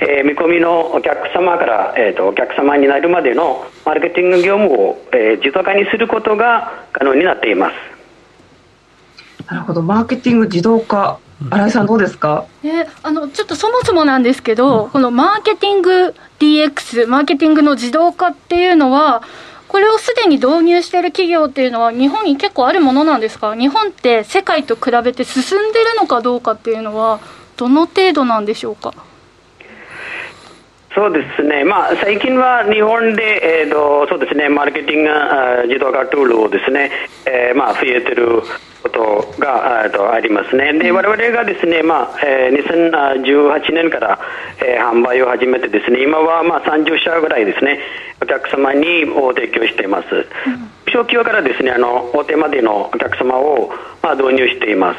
[0.00, 7.97] えー、見込みのお客様から、えーと、お客様になるまでのマーケティング業務を、えー、自動化にすることが可能になっています。
[9.50, 11.18] なるほど、マーケティング自動化。
[11.50, 19.22] 新井さんどうですか、ね、あのちょっとそもそもなんですけど、うん、このマーケティング DX マーケティングの自動化っていうのは
[19.68, 23.54] これをすでに導入している企業っていうのは日本に結構あるものなんですか？
[23.54, 27.20] 日本って世界と比べて進んでるのかどうかっていうのは
[27.56, 28.92] どの程度なんでしょうか？
[30.92, 36.90] そうですね、まあ、最近は日本で、えーとそうですね、マーケティング自動化ツールをですね、
[37.24, 38.42] えーまあ、増えてる
[38.82, 40.72] ことがあとありますね。
[40.78, 44.18] で、我々がですね、まあ、えー、2018年から、
[44.64, 47.80] えー、販売を始めてですね、今はまあ30社ぐらいですね、
[48.22, 50.06] お客様にを提供しています。
[50.14, 54.98] うん、小規模からですね、あの、大手までのお客様を、まあ、導入しています。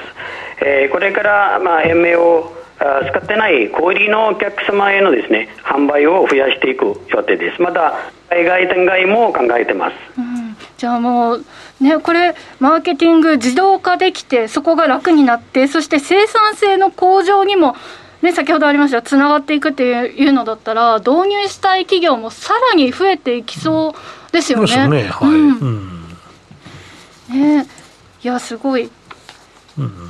[0.62, 7.62] えー、これから、まあ、MA を使ってない小売りのお客様へのですね販売を増やしていく予定です。
[7.62, 7.94] また
[8.30, 9.96] 海外展開も考えてます。
[10.18, 10.39] うん、
[10.78, 11.46] じゃあもう
[11.80, 17.76] ね、これ、マーケティング自動化できて、そこが楽になって、そして生産性の向上にも、
[18.22, 23.96] ね、先ほどありましたつながっていくっていうのだったら、導入したい企業もさらに増えていきそ
[24.30, 24.88] うですよね。
[24.90, 25.30] ね、はい。
[25.30, 26.18] うん、
[27.30, 27.68] ね。
[28.22, 28.92] いや、すごい。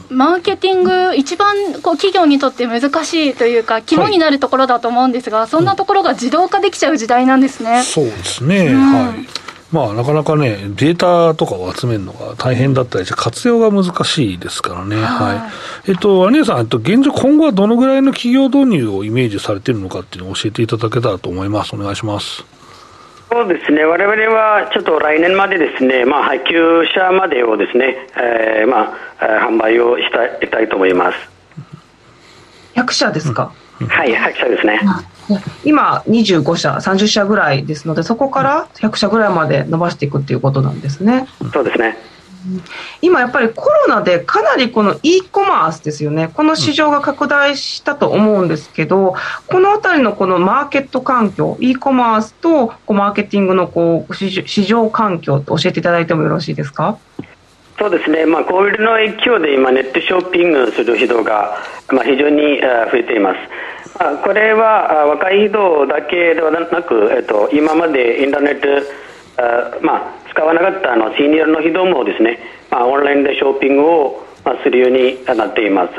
[0.10, 7.84] マーケティング、一番こう企業にとって難しいというか、肝になるところだと思うんですが、はい、そんなところが自動化できちゃう時代なんですね。
[7.84, 14.96] そうですね、うん、はいまあ、なかなかね、データとかを集めるのが大変だったりして、活用が難しいですからね。
[14.96, 15.38] はい。
[15.38, 15.50] は
[15.88, 21.76] い、えっと、アニエさん、えっと、現状、今後はどのぐらいの企業導入をイメージされているのかっていうのを教えていただけたらと思います。
[21.76, 22.44] お願いします。
[23.32, 26.56] そうですね、我々はちょっと来年までですね、まあ、配給
[26.96, 31.18] 者までをですね、えー、まあ、販売をしたいたいと思います。
[32.74, 34.82] 100社ですか、うん、はい、100社ですね。
[35.64, 41.28] 今、25社、30社ぐらいですので、そこから100社ぐらいまで伸ばしていくっていうことなんですね。
[41.54, 41.98] そうですね。
[43.02, 49.14] 今やっぱりコロナでかなりこの e コマースですよね、この市場が拡大したと思うんですけど、
[49.48, 56.98] このあたりのこのマーケット環境、e コマースとこうマーケティングのこう市場環境と教えていただいてもよろしいですか？
[57.80, 62.60] そうですね、まあ、COVID の影響で今、ネットショッピングする人が、まあ、非常に
[62.92, 63.40] 増えています。
[63.98, 68.68] まあ、これは若い人だけではなく、えっと、今までインターネット、
[69.82, 72.40] まあ、使わなかったあのシニアの人もですね、
[72.70, 74.26] まあ、オンラインでショッピングを、
[74.64, 75.94] するようになっています。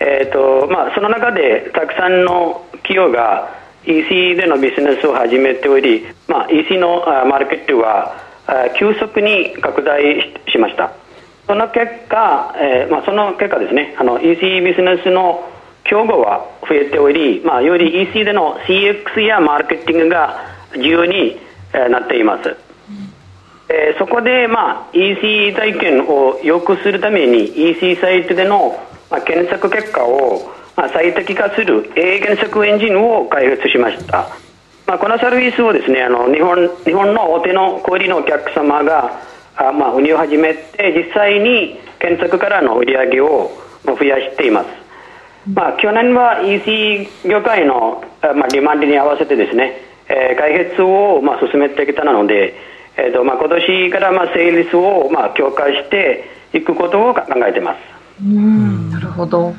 [0.00, 8.27] えーとまあ、その中でたくさんの企業が EC でのビジネスを始めており、まあ、EC のマーケットは
[8.78, 10.02] 急速に拡大
[10.50, 10.92] しました。
[11.46, 15.48] その結果、えーまあ、その結果ですね、あの EC ビジネスの
[15.84, 21.40] 競合は増えており、まあ、より EC での CX やマーケティングが重要に
[21.90, 22.56] なっています。
[23.70, 28.78] えー、そこで、まあ、EC 体験を良くするために EC サイトでの、
[29.10, 34.28] まあ、検索結果を、まあ、最適化する A 検索エンジンを開発しました、
[34.88, 39.20] まあ、このサービスをですねあの日本日本の大手の小売りのお客様が
[39.54, 43.50] あ、まあ、運用を始めて実際に検索からの売り上げを
[43.84, 44.66] 増やしています、
[45.46, 52.54] まあ、去年は EC 業界の、まあ、ディマンドに合わせてですね、えー、開発を、まあ、進めてきたので
[52.98, 57.78] えーとまあ、今年からまあ成立をまあ強化していくことを考えています。
[58.20, 59.54] うんなるほど。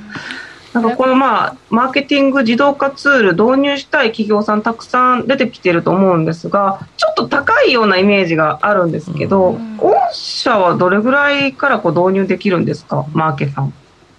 [0.74, 13.74] なんかこのまあ、マーケティング自動化ツール導入したい企業さんたくさん出てきてると思うんですが、ちょっと高いようなイメージがあるんですけど、御社はどれぐらいからこう導入できるんですか、マーケさん。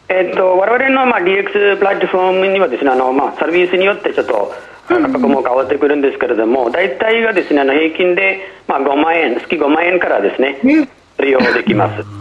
[0.08, 4.52] えっと、我々のまあ DX プラットフォームにはですね、あのまあサービスによってちょっと
[4.88, 12.19] 価格も変わってくるんですけれども、大体がですね、あの平均でまあ5万円、月5万円からですね、利用できます。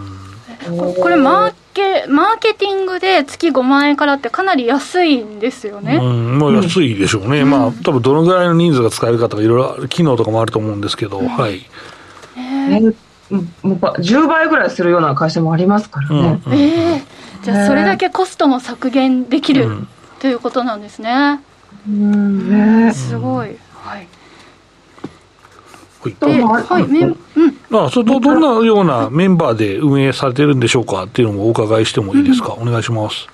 [0.68, 5.96] これマーケ、マーケティングで月5万円からってかなり安いんですよね。
[5.96, 7.42] うん、まあ安いでしょうね。
[7.42, 11.62] うん、まあ多分どのぐらいの人数が使えるかとかいろいろ機能とかもあると思うんですけど、うん、はい。
[12.38, 12.96] えー、
[13.32, 16.42] もう10倍ぐらいするような会社もありますからね。
[16.46, 19.88] うん、えー、じゃあそれだけコストも削減できる、
[20.20, 21.42] ということなんですね。
[21.88, 23.56] うん、ね、すごい。
[23.74, 24.08] はい。
[26.02, 27.86] はい、はい、メン、うん。
[27.86, 33.28] あ、それど、どんなようなメンバーで運営されてるんでしょうかっていうのもお伺いしてもいいですか、うん、お願いします。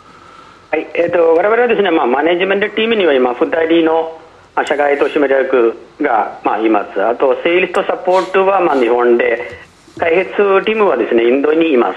[0.72, 4.20] はい、えっ、ー、と、我々はですね、まあ、マネジメントチームには今、二人の、
[4.56, 7.04] まあ、社外投資メ役が、まあ、います。
[7.04, 9.60] あと、セールスとサポートは、まあ、日本で、
[9.98, 10.36] 開発
[10.66, 11.96] チームはですね、インドにいます。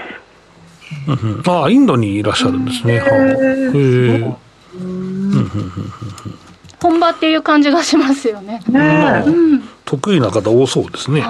[1.07, 2.93] うんああ、インドにいらっしゃるんですね。
[2.93, 4.33] へえ。
[6.81, 8.61] 本場っていう感じがしますよね。
[8.69, 11.23] ねうん得意な方多そうですね。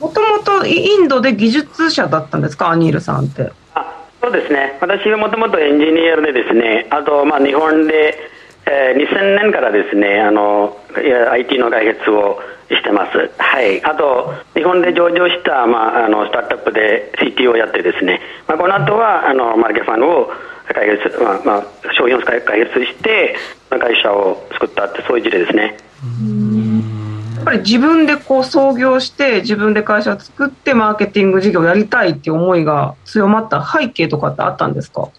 [0.00, 3.52] もともとインドで技術者だったんですか、アニールさんって。
[3.74, 8.16] あそうですね、私はもともとエンジニアでですね、あと、まあ、日本で、
[8.66, 12.40] えー、2000年からですね、あの IT の開発を
[12.70, 13.30] してます。
[13.36, 13.84] はい。
[13.84, 20.30] あと、日本で上場した、まあ、あの、スタートアップで CT をやってですね、まあ、この後は、あの、マーケファンを
[20.72, 23.36] 開発、まあ、まあ、商品を開発して、
[23.68, 25.76] 会社を作ったって、そういう事例ですね。
[27.44, 35.10] やっぱり自分でこう創業して自分で会社を作ってマーケティング事業をやりたいっていう思いが強まった背景とかってあったんですか？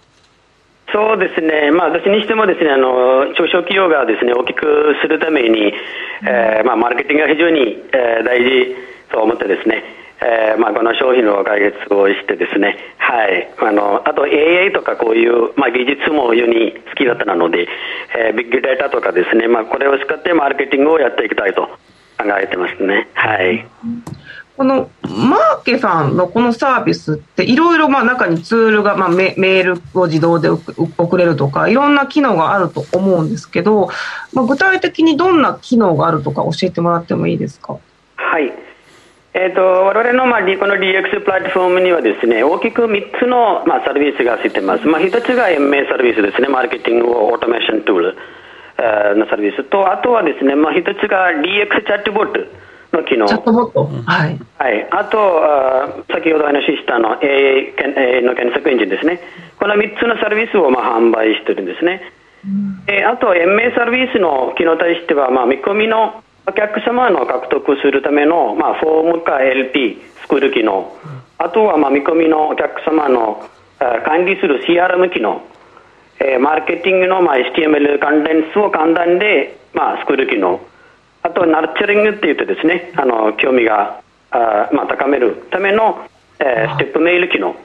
[0.92, 5.72] そうですね、まあ、私にしてもですねあの中小企業がですね大きくするために、
[6.28, 8.76] えーまあ、マーケティングが非常に、えー、大事
[9.12, 9.84] と思ってですね、
[10.22, 17.68] えーまあ、この商品の開発をしてですね、はい、あのあと AI とかこういう、まあ、技術も非常に好きだったので、
[18.18, 21.68] えー、ビッグデータとかですね、まあ、これを使ってマーケティングをやっていきたいと
[22.18, 23.07] 考えてますね。
[23.13, 23.66] はい。
[24.57, 33.89] このマーケさんのこのサービスっていろいろまあ中にツールがまあメメールを自動で送れるとかいろんな機能があると思うんですけど、
[34.32, 37.78] まあ、具体的にどんな機能があるとか教えてもらってもいいですか？
[38.16, 38.53] はい。
[39.38, 48.18] えーと、我々の、まあ、この DX プラットフォームにはですね大きく3つの、まあ、サービスがついてます、まあ、1つが MA サービスですねマーケティングオートメーションツール
[48.78, 52.40] のサービスとあとはですね、まあ、1つが DX チャットボット
[52.96, 53.28] の機能。
[53.28, 54.40] チャットボット、はい。
[54.58, 54.88] はい。
[54.92, 59.20] あと、あ先ほど話したの AI の検索エンジンですね。
[59.60, 62.02] この3つのサービスをまあ販売してるんですね。
[62.46, 70.96] うん、えあと、MA サービスの機能に対しては、まあ、見込みのお客様の獲得するための、まあ、フォームか LP 作る機能、
[71.40, 73.44] あとは、まあ、見込みのお客様の
[73.80, 75.42] 管理する CRM 機能、
[76.20, 80.61] えー、マーケティングの、まあ、HTML 関連数を簡単で、まあ、作る機能、
[81.24, 84.01] あとナルチャリングって言ってですね、あの興味が
[84.32, 86.07] あ、まあ、高めるための、
[86.39, 87.55] えー、ステップメール機能、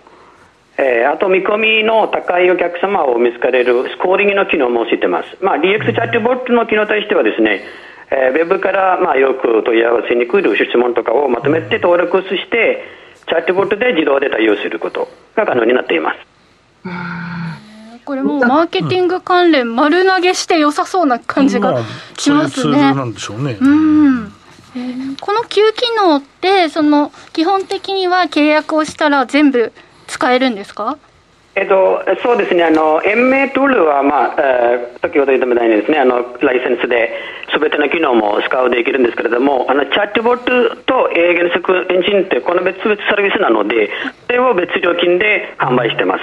[0.78, 5.36] えー、あと見込みの高いお客様を見つかれるスコーリングの機能も知ってます。
[5.44, 7.62] まあ、DX チャットボットの機能としてはですね、
[8.11, 12.82] えー、ウェブからまあよく問い合わせに来る質問とかをまとめて登録して、
[13.28, 16.18] チャットボットで自動で対応することが可能になっています。
[18.05, 21.82] これもマーケティング関連丸投げして良さそうな感じが
[22.18, 22.78] しますね。
[22.78, 23.57] まあ、なんでしょうね。
[23.61, 24.32] うん
[24.76, 29.72] えー、この旧機能ってその基本的には契約をしたら全部
[30.07, 30.96] 使えるんですか？
[31.57, 37.11] えっと、そうですね、あの、延命トゥールは、まあ、えー、先ほど言ったみたいにですね、あの、ライセンスで、
[37.53, 43.90] すべての機能も使うできるんですけれども、あの、チャットボットと AI 原則エンジンって、この別々サービスなので、
[44.28, 46.22] それを別料金で販売してます。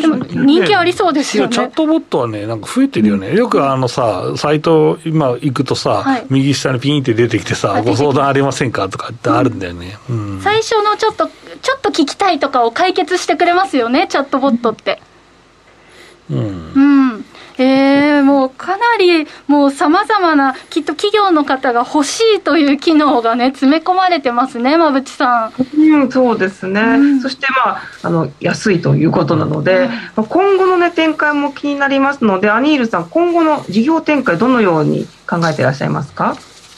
[0.00, 1.52] でも人気ありそうですよね。
[1.52, 3.34] チャットボットはね、なんか増えてるよね。
[3.34, 9.98] よくあのさ、サイト今行くとさ、はい、右下にピンって出てきてさ、ご相談ありませんかとかってあるんだよね。
[10.08, 15.00] うん、最初のちょっと、ちょっと聞きたいとかを解決してくれますよね、チャットボットって。
[16.30, 16.72] うん。
[16.74, 17.09] うん
[17.62, 25.80] えー、もうかなりもうさまざまなきっと企業の方が欲しいという機能がね詰め込まれてますね馬淵さん。
[25.80, 36.36] うん、そうですね、うん、そしてまああの安いということなので、うん、今後のね展開も気になりますのでアニールさん今後の事業展開どのように考えていらっしゃいますか？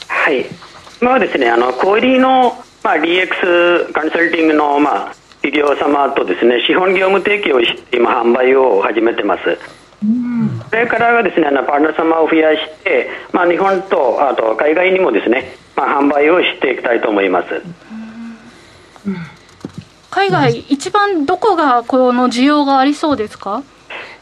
[0.09, 0.45] はい。
[1.01, 9.57] 今はですねあの小売りのまあ、DX コンサルティングの、まあ企業様とですね資本業務提供して今販売を始めてます。
[10.69, 17.61] これからはですね、あのパートナー様を増やして、まあ、日本とあと海外にもですね、まあ、販売をしていきたいと思います。
[20.11, 23.63] 海外、一番どこがこの需要がありそうですか？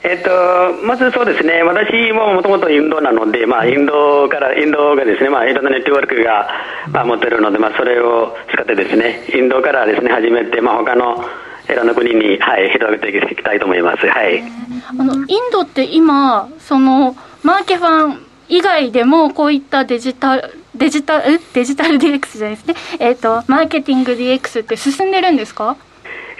[0.04, 0.30] えっと、
[0.84, 6.50] まずそうですね、私ももともとインドなので、まあ、インドから、インドがですね、まあ、いろんなネットワークが、
[6.92, 11.24] まあ、持ってるので、まあ、それを使ってですね、インドからですね、始めて、まあ、他の
[11.70, 14.08] いろんな国に、はい、広げていきたいと思います。
[14.08, 14.44] はい。
[14.88, 22.76] あの、インドって今、その、マーケファン以外でも、こういったデジタル、デジタル、デジタル DX じゃないですね。
[23.00, 25.76] えっ、ー、と、マーケティング DX って進んでるんですか？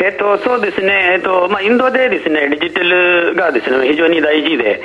[0.04, 4.82] えっと、そうですね、えっとまあ、インドでですねデジタルがですね非常に大事で、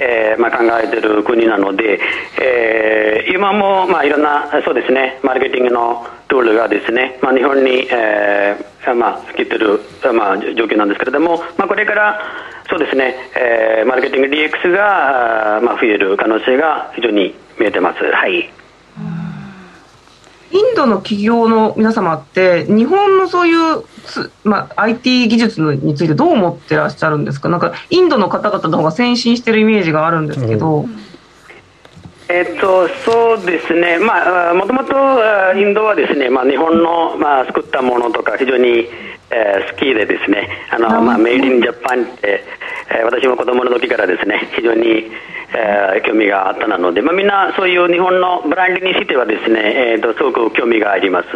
[0.00, 2.00] えーまあ、考えている国なので、
[2.40, 9.80] えー、今も、まあ、いろんなそうですねマーケティングのツールがですね、まあ、日本に、えーまあ、来てる、
[10.14, 12.20] まあ、状況なんですけれども、まあ、これから
[12.68, 18.04] そうですね、えー、マーケティング DX が、まあ、増える可能性が非常に見えてます。
[18.04, 18.50] はい
[20.50, 23.84] インドの企業の皆様って、日本のそういう、
[24.44, 30.80] まあ、IT 技術についてどう思ってらっしゃるんですか、なんかインドの方々の方が先進してるイメージがあるんですけど。
[30.80, 30.98] うん。
[32.30, 34.94] えっと、そうですね、まあ、もともと
[35.56, 38.86] インドはですね、まあ、日本の、まあ、作ったものとか非常に、
[39.30, 42.44] えー、好きでですね、あの、まあ、メイリンジャパンって、
[42.90, 45.10] えー、私も子供の時からですね、非常に、
[45.54, 51.28] えー、興味があったので、まあ、みんなそういう日本のブランドにしてはですね、えーと、すごく興味があります、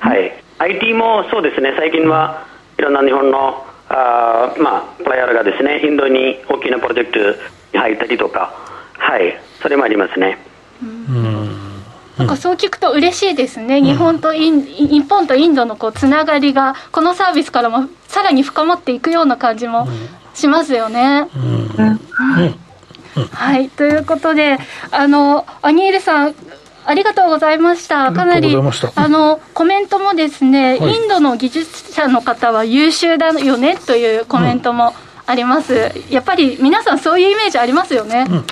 [0.00, 2.46] はい、IT もそうですね最近は
[2.78, 7.18] いろんな日本のあ、まあ、プレイヤーがですねインドに大きなプロジェクト
[7.72, 8.52] に入ったりとか、
[8.98, 10.38] はい、それもありますね。
[10.82, 11.42] うん。
[12.18, 19.88] なんかそう聞くと嬉しいですね、日本とイン日本とインドのこうつながりが、このサービスからもさらに深まっていくような感じも
[20.34, 21.28] しますよね。
[23.30, 24.58] はい、ということで、
[24.90, 26.34] あの、アニールさん、
[26.84, 28.12] ありがとうございました。
[28.12, 28.56] かなり、
[28.96, 34.94] あの、コメントもですね、はい、インドの技術者の方は優秀だよねというコメントも
[35.26, 35.74] あります。
[35.74, 38.26] うん、やっぱり皆さんそういうイメージありますよね。
[38.28, 38.44] うん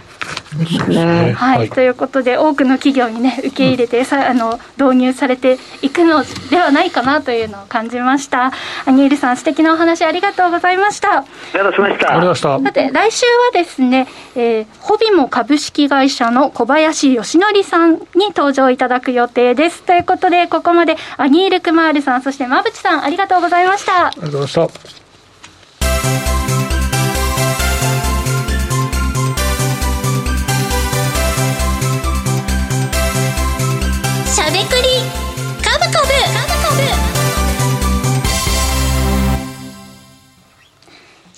[0.88, 8.52] ね、はい、はい、ということで多くの企業にね受け入れて、さあの導入されていくのではないかなというのを感じました。
[8.86, 11.18] アニールさん素敵なお話ありがとうございました。
[11.18, 11.24] あ
[11.54, 12.12] りがとうございました。
[12.12, 12.60] ありがとうございました。
[12.60, 19.82] さて来週はですね、えー、ホビモ株式会社の小林義則さんに登場いただく予定です。
[19.82, 24.06] ということでここまでアニール・クマールさんそして馬淵さんありがとうございました。
[24.08, 26.39] ありがとうございました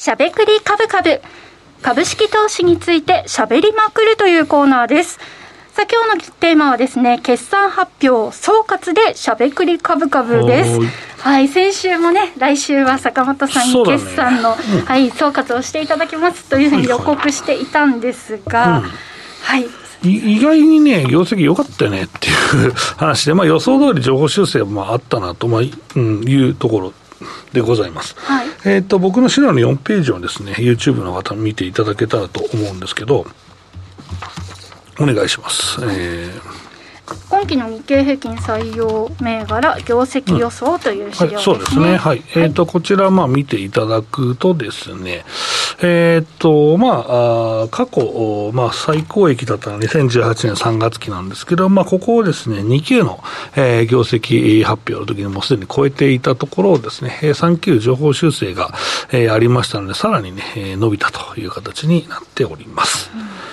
[0.02, 1.20] しゃべくりカブカブ。
[1.80, 5.20] 株式投資についてしゃべりまくるというコーナーです。
[5.72, 10.80] さあ今日のテーマはですね、決算発表総括でしゃべくりカブカブです。
[11.18, 19.81] はい、先週もね、来週は坂本さんに決算の、ねうん、はい、総括をしていただきますというふうに予告していたんですが、うん、はい。
[20.04, 22.30] 意外にね、業績良かったよねってい
[22.68, 26.92] う話で、まあ、予想通り情報修正もあったなと、まあうん、いうところ
[27.52, 28.14] でございます。
[28.18, 33.26] はい、えっ、と、僕の資料の4ページをですね、YouTube の方見ていただけたらと思うんですけど、
[34.98, 35.80] お願いします。
[35.82, 36.61] えー
[37.28, 41.96] 今期の日経平均採用銘柄業績予想という資料ですね、うんはい、そうですね。
[41.96, 42.22] はい。
[42.34, 45.24] えっ、ー、と、こちら、まあ、見ていただくとですね、
[45.82, 53.22] えっ、ー、と、まあ、あ過去、まあ、最高益だったのは2018年3月期なんですけど、まあ、ここをですね、2級の、
[53.56, 58.72] えー、業績発表の時にもすでに超えていたところをですね、3級情報修正が、
[59.10, 60.42] えー、ありましたので、さらにね、
[60.76, 63.10] 伸びたという形になっております。
[63.14, 63.51] うん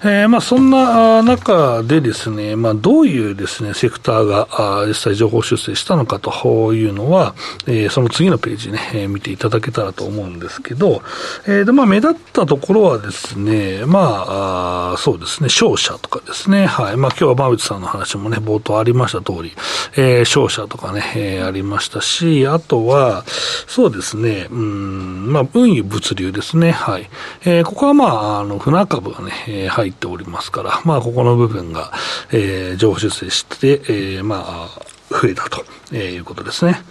[0.00, 7.34] えー、まあそんな中でですね、まあどういうですね、セクターが実際情報修正したのかというのは、
[7.66, 11.02] えー、その次のページね、えー、見ていただけたらと思うんですけど、
[11.46, 16.96] えー、で、まあ目立ったところはですね、まあ、あそうですね、商社とかですね、はい。
[16.96, 19.52] まあ今日は馬内さんの話もね、冒頭ありました通り、
[19.96, 23.24] えー、商社とかね、えー、ありましたし、あとは、
[23.66, 27.10] そうですね、うん、まあ運輸物流ですね、はい。
[27.44, 31.92] えー、ここはまあ、あの、船株がね、えー、入っておりますから、 まあ、ここの部分が、
[32.30, 34.80] えー、情報修正して、えー、まあ、
[35.10, 36.82] 増えたと、えー、いうことですね。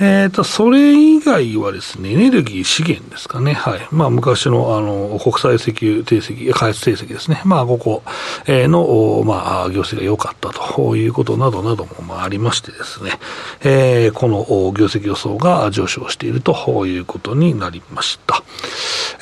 [0.00, 3.52] えっ、ー、と、それ以外はですね、エネルギー資源ですかね。
[3.52, 3.80] はい。
[3.90, 7.42] まあ、昔の、あの、国際石油定石、開発定石ですね。
[7.44, 8.02] まあ、ここ、
[8.46, 13.18] えー、の、まあ、業績が良かったということなどなども、あ、りましてですね、
[13.62, 14.38] えー、この
[14.72, 18.42] 業績予想が上昇しているということになりました。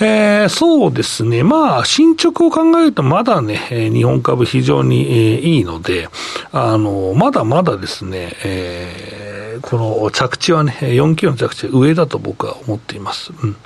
[0.00, 1.42] えー、そうですね。
[1.42, 6.08] まあ、進捗を考えると、まだね、日本株非常に、えー、いいので、
[6.52, 9.29] あの、まだまだですね、えー、
[9.62, 13.32] この着地はね、4級の着地は上だと僕は思っています。
[13.42, 13.56] うん。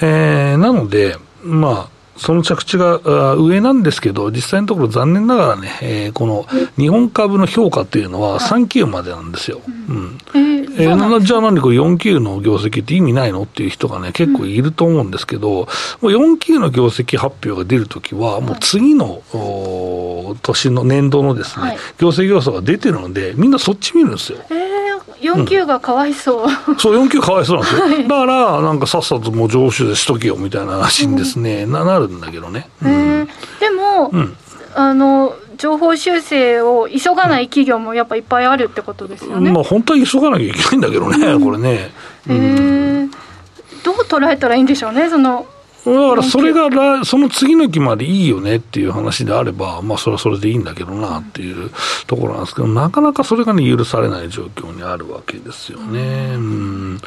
[0.00, 2.98] えー、なので、まあ、その着地が
[3.36, 9.60] 上なんですけど、実際のところ残念ながらね、えー、この日本株の評価っていうのは3級までなんですよ。
[9.66, 10.18] うん。
[10.34, 15.66] えー、えー、じゃあなんでこれ4級の業績って意味ないのっていう人がね、結構いると思うんですけど、も
[16.02, 19.22] う4級の業績発表が出るときは、もう次の、
[20.42, 24.38] 年の年度のですね、はい、業績予想が出てるので、みんなそっち見るんですよ。
[24.50, 24.67] えー
[25.20, 27.84] 4級がかわいそう、うん、そう、4級かわいそうなんですよ。
[27.86, 32.68] はい、だから、なんかさっさともう常習でしとけよみたいな話にですね、うん、ななるんだけどね。
[32.82, 33.28] うん、
[33.60, 34.12] でも、
[34.74, 39.50] あの、情報修正を急がない企業もやっぱいっぱいあるってことですよね。
[39.50, 41.70] まあ本当は急がなきゃいけないんだけどね、これね。
[41.72, 41.90] へ
[42.28, 43.08] え。
[43.82, 45.46] どう捉えたらいいんでしょうね、その
[45.84, 51.70] だからそれがその次の期までいいよねっていう話であれば、まあ、それはそれでいいんだけどなっていう
[52.06, 56.34] ところなんですけど、なかなかそれがね、許されない状況にあるわけですよね。
[56.34, 57.00] うん、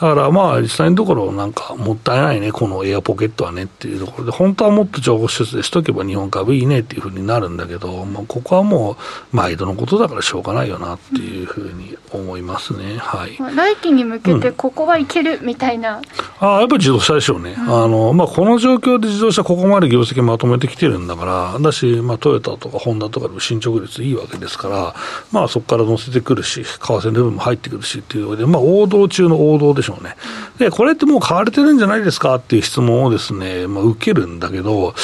[0.00, 8.96] だからまあ、実際のところ、なんかもったいないね、このエアポケットはねっていうところで、本当はもっと情報施設でしとけば日本株いいねっていうふうになるんだけど、まあ、ここはも
[9.32, 12.98] う、毎度のことだからしょうがないよなっていうふうに思いますね。
[12.98, 13.36] はい。
[13.56, 15.98] 来期に向けて、ここはいけるみたいな。
[15.98, 16.02] うん、
[16.46, 17.56] ああ、やっぱり自動車でしょうね。
[17.58, 24.94] うん、あの、まあ、この状況で自動車ここまで業績まとめてきてるんだから、だし、まあ、トヨタとかホンダとかでも進捗率いいわけですから、
[25.32, 30.16] まあ、そこから乗せてくるし、為替の部分も入ってくるしっていうので、まあ、王道中の王道でしょうね。
[30.58, 34.94] で、これってもう買われてるんじゃないですかっていう質問をですね、まあ、受けるんだけど、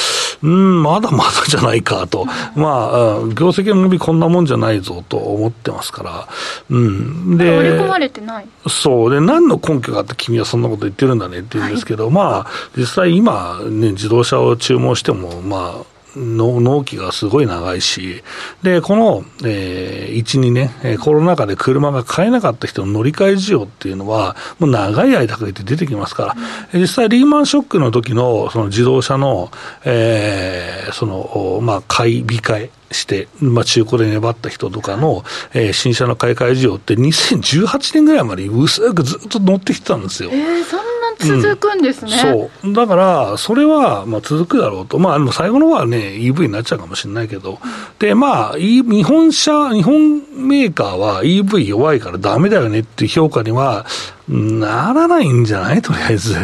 [0.43, 2.25] うん、まだまだじゃないかと、
[2.55, 6.27] まあ、業績の伸びこんなもんじゃないぞと思ってますから、
[6.69, 7.37] うん。
[7.37, 9.11] で、織り込まれてないそう。
[9.11, 18.23] で、何の根拠があって君はそんなこと言ってるんだねって言うんですけど、はい、まあ、実際今、ね、自動車を注文しても、まあ、納期がすごい長いし、
[18.63, 26.35] で、この、えー、1、2年、コロナ禍で車が買えなかった人の乗り換え需要っていうのは、もう長い間かけて出てきますか
[26.73, 29.51] ら、実際リーマンショックの時のその自動車の、
[29.83, 35.23] えー、その、まあ、買い控え、して、まあ、中古で粘った人とかの、
[35.53, 40.29] えー、新車の買い替え需要って2018年ぐらいまで薄くずっと乗ってきてたんですよ。
[40.31, 42.73] えー、そん続くんですね、うん、そう。
[42.73, 47.57] だからそれはまあ続くだろうと、まあ、最後の方はね EV になっちゃうかもしれないけど、うん、
[47.99, 53.85] でまあ日本車日本メーカーは EV 弱いからだめだよねっていう評価には
[54.27, 55.81] ならないんじゃない？
[55.81, 56.35] とりあえず。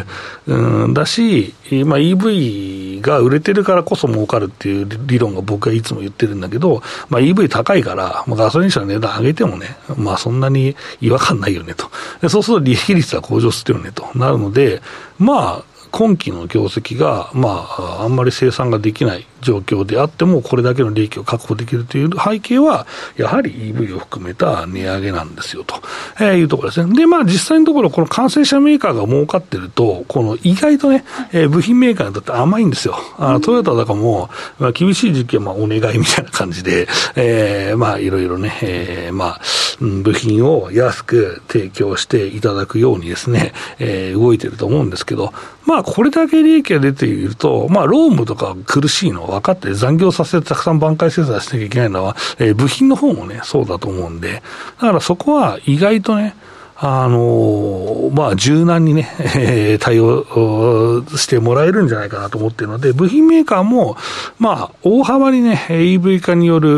[0.47, 1.53] うん、だし、
[1.85, 11.89] まあ、EV が売れてるからこそ儲かるっていう理論が僕はいつも言ってるんだけど、まあ、EV 高いから、まあ、ガソリン車の値段上げてもね、まあ、そんなに違和感ないよねと。
[12.21, 14.81] でそうすると利益率は向上するよねとなるので、
[15.17, 22.87] まあ、今期の業績が、まあ、あんまり生産ができない状況であっても、これだけの利益を確保できるという背景は、
[23.17, 25.75] やはり EV を含めた値上げなんですよと、
[26.19, 26.95] えー、いうところですね。
[26.95, 32.95] で、まあ、実際のところ、この完成車メーカーが儲かってると、この意外とね、えー、部品メーカーにとって甘いんですよ。
[33.17, 34.29] あのトヨタとかも、
[34.59, 39.41] まあ、厳しい時期はまあお願いみたいな感じで、えー、まあ、いろいろね、えー、まあ、
[39.79, 45.33] 部品を安く提供していただくようにですね、えー、動いてると思うんですけど、
[45.65, 54.41] まあ、これだけ利益が出ていると、まあ、ロームとか苦しいのは分かって残業させてたくさん挽回せざしなきゃいけないのは、えー、部品の方もね、そうだと思うんで、だ
[54.87, 56.35] からそこは意外とね、
[56.83, 59.07] あのまあ、柔軟にね、
[59.37, 63.97] えー、対応してもらえるんじゃないかなと思っているので、部品メーカーも、
[64.39, 66.69] まあ、大幅にね、EV 化による、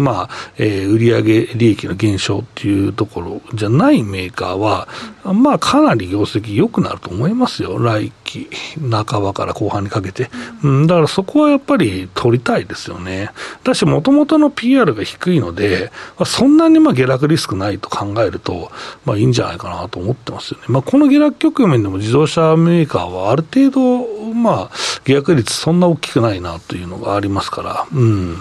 [0.00, 4.88] まあ、えー、売上利益の減少っていうところじゃないメーカーは、
[5.24, 7.78] まあ、かなり業績良くなると思いますよ。
[7.78, 8.48] 来期、
[8.90, 10.30] 半ばから後半にかけて。
[10.64, 13.30] うん、だからそこはやっぱり取りたいですよね。
[13.62, 15.92] だし、もともとの PR が低いので、
[16.24, 18.72] そんなにまあ下落リスクないと考えると、
[19.04, 20.66] まあいいんじゃないないかなと思ってますよね。
[20.68, 28.40] まあ、この下落局面でも自動車メーカーはある程度、まあ、下落率そんな大きくないなというのがありますから、うん。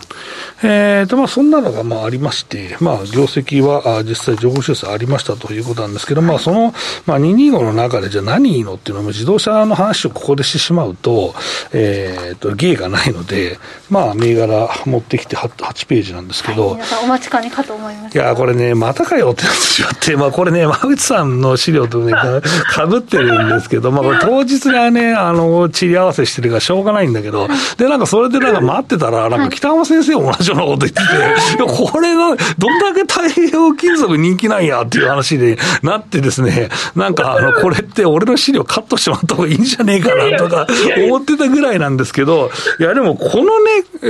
[0.64, 6.74] えーと、まあ、そんなのがまあありまして、まあ、業績は実際情報修正ありましたということなんですけど、まあ、その、
[7.06, 11.34] まあ、225の中でじゃあ何いいのっていうのも自動車の話をここでしてしまうと、
[11.74, 13.58] えーと、芸がないので、
[13.90, 18.18] まあ、銘柄持ってきて 8, 8ページなんですけど、はい、皆さんお待ちかねかと思います。
[18.18, 22.14] いや、これね、またかよってなってしまって、まあ、これね、馬口淵さんの資料とね、
[22.72, 27.48] かぶってるんですけど、まあ、当日がね、あの、地理合わせしてるからしょうがないんだけど、
[27.78, 40.68] で、なんかそれでなんか待ってたら、なんか北浜先生も同じようなこと言ってて、 これが、どんだけ太平洋金属人気なんやっていう話でなってですね、なんか、あの、これって俺の資料カットしてもらった方がいいんじゃねえかなとか
[41.06, 43.44] 思ってたぐらいなんですけど、いや、でもこの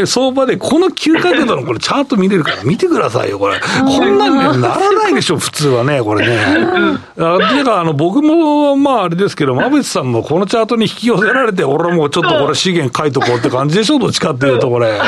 [0.01, 3.59] ね、相場でこの急角度のこれチャート見れるから見てくださいよ、これ。
[3.59, 6.78] こんなんにならないでしょ、普通はね、これね。
[6.79, 14.99] あていうか、あの、僕も、まああれですけど、馬淵さんもこのチャートに引き寄せられて、俺もちょっとこれ資源書いとこうって感じでしょ、どっちかっていうと、これ。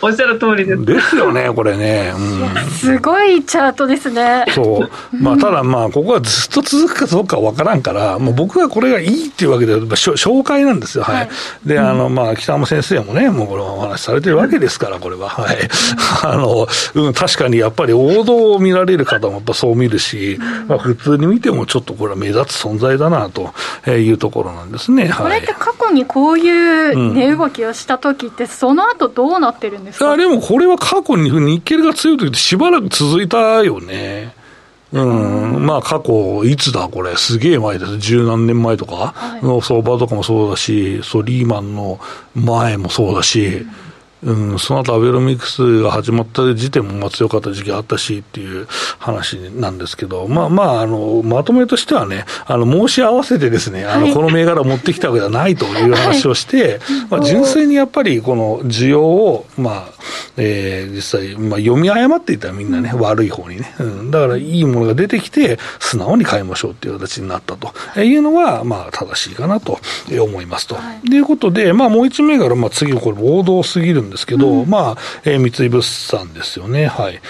[0.00, 0.84] おっしゃる通りです。
[0.84, 2.12] ですよね、これね。
[2.16, 4.44] うん、すごいチャートですね。
[4.54, 5.16] そう。
[5.16, 11.16] まあ、ただまあ、ここはずっと続くかどうかわからんから、もう僕はこれがいいっていうわけで、紹介なんですよ、はい。
[11.16, 11.28] はい、
[11.66, 15.28] で、あの、まあ、北山先生もね、もうこれお話しされてるわけですから、これは。
[15.28, 15.56] はい。
[16.24, 23.52] あの、うん、確かにやっぱり王道を見られる方もやっぱそう見るし、まあ、普通に見てもちょっとこれは目立つ存在だなと
[23.90, 25.12] いうところなんですね。
[25.16, 34.34] これって過去にこういう値動きをした時って、その後どうなってるんですか、うん、でもこれは過去に日経が強い時ってしばらく続いたよね。
[34.92, 37.98] うん、まあ過去、いつだこれ、すげえ前です。
[37.98, 41.98] 十何年前とかの相場とかもそうだし、そう、リーマンの
[42.34, 43.70] 前もそうだし、うん、
[44.58, 48.66] その後アベノミクスが始まった時点もまあ強かった時期あったしっていう
[48.98, 59.92] 話なんですけど、まあまあ、あの、まとめとしてはね、あの、申し合わせてですね、あの、この銘柄を持ってきたわけではないという話をして、 まあ、純粋にやっぱりこの需要を、まあ、
[60.36, 67.72] えー、実際、まあ、読み誤っていたらみんなね、悪い方にね、うん、だからいいものが出てきて、素直に買いましょうっていう形になったと。
[68.00, 69.78] いうのは、まあ、正しいかなと
[70.10, 70.76] 思いますと。
[70.76, 76.86] はい、いうことで、まあ、もう一銘柄、まあ、次、これ、王道すぎるんですけど、うん、まあ、えー、三井物産ですよね。
[76.86, 77.20] はい。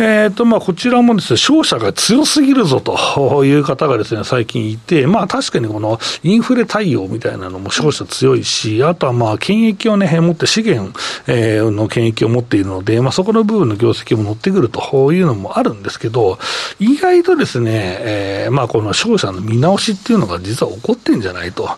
[0.00, 16.38] えっ、ー、と、まあ、こちらもですね、勝者が強すぎるぞという方がですね、最近いて、まあ、確かにこのインフレ対応みたいなのも勝者強いし、あとはまあ、権益をね、持って資源、えー、の権益を持っているので、まあ、そこの部分の業績も乗ってくるというのもあるんですけど、
[16.78, 21.68] 意外とですね、えー、まあ、この勝者の見直しっていうのが実は起こってんじゃないと。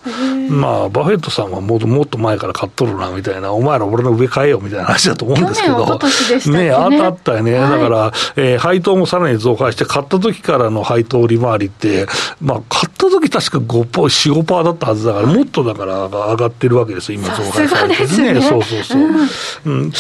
[0.49, 5.99] まあ、バフェットさんはもっともっと前から買っとるな、みたいな、お前ら俺の上買えよ、みたいな話だと思うんですけど。
[6.51, 7.53] ね、あったよね。
[7.53, 12.07] だから、えー、配当もさらに増加して、買った時からの配当利回りって、
[12.41, 18.35] まあ、買った時確か5%、4、5%だったはずだから、もっとだから上がってるわけですよ、今、増加されてね。
[18.35, 19.03] ねそうそうそう。
[19.67, 19.93] うん、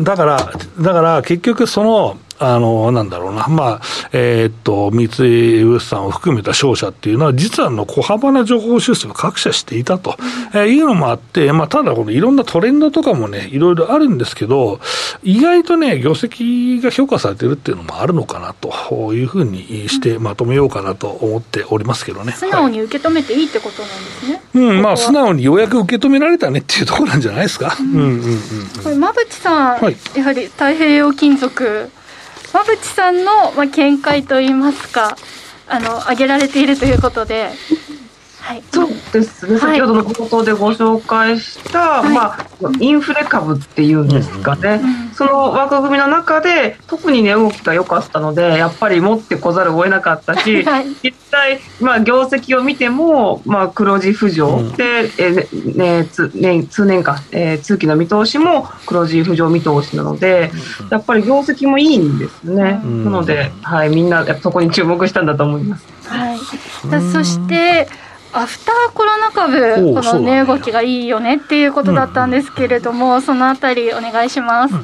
[0.00, 3.80] だから、だから結局その、あの、なんだろうな、まあ、
[4.12, 10.16] えー、っと、三井物産を含めた商社っていうのは、実はの小幅な情報修正を各社していたと、
[10.54, 14.80] えー、いうのもあって、まあ、ただこのいろんなトレンドとかもね、いろいろあるんですけど、
[15.22, 22.32] 意外とね、業績が評価されてるっていうのもあるのかなというふうにしてまとめようかなと思っておりますけどね。
[22.32, 24.42] 素直に受け止めていいってことなんですね。
[24.54, 27.76] はい、うん、まあ、素直にようやく受け止められたねっていうところなんじゃないですか。
[27.78, 28.20] うん、うん、うんうん。
[28.82, 31.90] これ、馬淵さん、はい、やはり太平洋金属、
[32.52, 35.16] 馬淵さんの、まあ、見解といいますか、
[35.68, 37.50] あの挙げられているということで、
[38.40, 42.46] はい、そうですね、先ほどの冒頭でご紹介した、はい、まあ、
[42.80, 60.50] インフレ株っていうんですかね、うん、その枠組みの中で、特に値、ね、動きが良かったので、やっぱり持ってこざるを得なかったし、 はい、実際、まあ、業績を見ても、まあ、黒字浮上で、うん、えねつ年通年間、えー、通期の見通しも黒字浮上見通しなので、
[60.82, 62.80] うん、やっぱり業績もいいんですね。
[62.84, 65.86] なので、はい、みんなそこに注目したんだと思います。
[66.08, 66.38] はい、
[67.12, 67.88] そして
[68.32, 74.74] アフターコロナ株、この値動きがいいよねっていうことだったんですけれども、そのあたり、お願いします。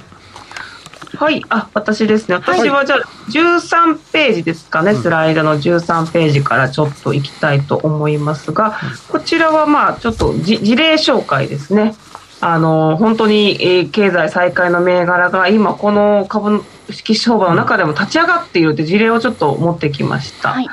[1.16, 2.98] はい、あ私ですね、私はじゃあ、
[3.30, 8.78] 13ページですかね、スライドの13ページからちょっといきたいと思いますが、
[9.08, 11.94] こちらはまあちょっと事例紹介ですね。
[12.40, 20.50] あの本当に、えー、経済再開の銘柄が今、この株式相場の中でも立ち上がっているという事例をちょっと持ってきました。
[20.50, 20.68] はい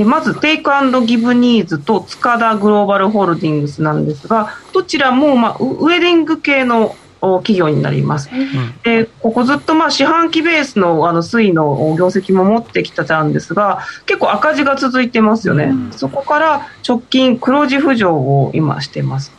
[0.00, 8.30] でまず、テイクアンドギブニーズと塚田グローバルホールディングスなんですが、どちらも、まあ、ウェディング系の企業になります。
[8.82, 15.64] でここずっとまあ四半期ベースのあの推移の業績も持ってきたんですが、結構赤字が続いてますよね。
[15.64, 19.32] うん、そこから直近黒字浮上を今してます。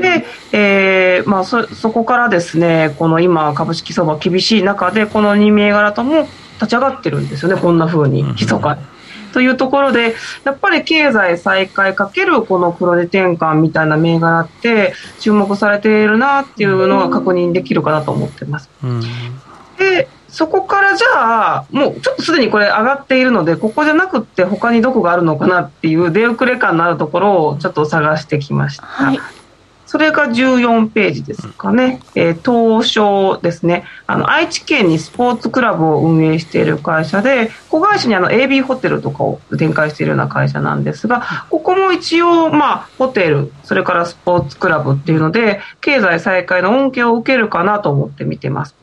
[0.00, 6.28] で、えーまあそ、そこからですね、この今株式相場厳しい中で、この2銘柄とも
[6.60, 8.95] 立ち上がってるんですよね、こんな風に、密かに。
[9.36, 10.14] というところで、
[10.44, 18.70] やっぱり経済再開かけるこの黒字転換みたいな銘柄って注目されているなっていうのが確認できるかなと思ってます。
[18.82, 19.02] うん、
[19.76, 28.86] でそこからじゃあ、もうちょっとすでにこれ上がっているので、ここじゃなくって他にどこがあるのかなっていう出遅れ感のあるところをちょっと探してきました。
[28.86, 29.20] はい
[29.86, 32.00] それが14ページですかね。
[32.14, 33.84] えー、東証ですね。
[34.06, 48.74] あの、愛知県にスポーツクラブを運営している会社で、子会社にあの AB ホテルとかを展開しているような会社なんですが、ここも一応、まあ、ホテル、それからスポーツクラブっていうので、経済再開の恩恵を受けるかなと思って見てます。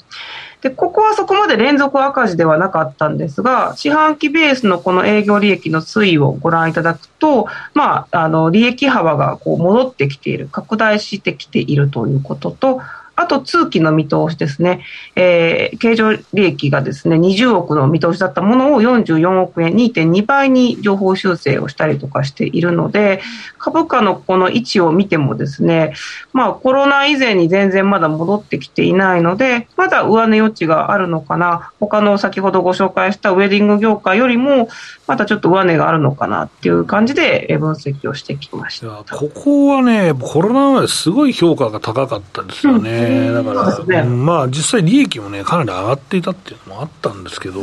[0.64, 12.82] で、ここはそこまで連続赤字ではなかったんですが、四半期ベースのこの営業利益の推移をご覧いただくと、まあ、あの、利益幅がこう戻ってきている、拡大してきているということと、
[13.16, 14.84] あと通期の見通しですね、
[15.16, 23.22] えー、経常利益がですね、20億の見通しだったものを44億円、2.2倍に情報修正をしたりとかしているので、
[23.59, 25.93] 株価のこの位置を見てもですね、
[26.34, 34.70] まあコロナ以前に全然まだ戻ってきていないので、まだ上値余地があるのかな、他の先ほどご紹介したウェディング業界よりも、
[35.07, 38.88] またちょっと上値があるのかなっていう感じで分析をしてきました。
[39.16, 42.89] ここはね、コロナ前すごい評価が高かったですよね。
[42.91, 43.03] うん
[43.34, 43.54] だか
[43.88, 47.62] ら、ね、まあ、実際利益もね、かなり上がっていたっていうのもあったんですけど、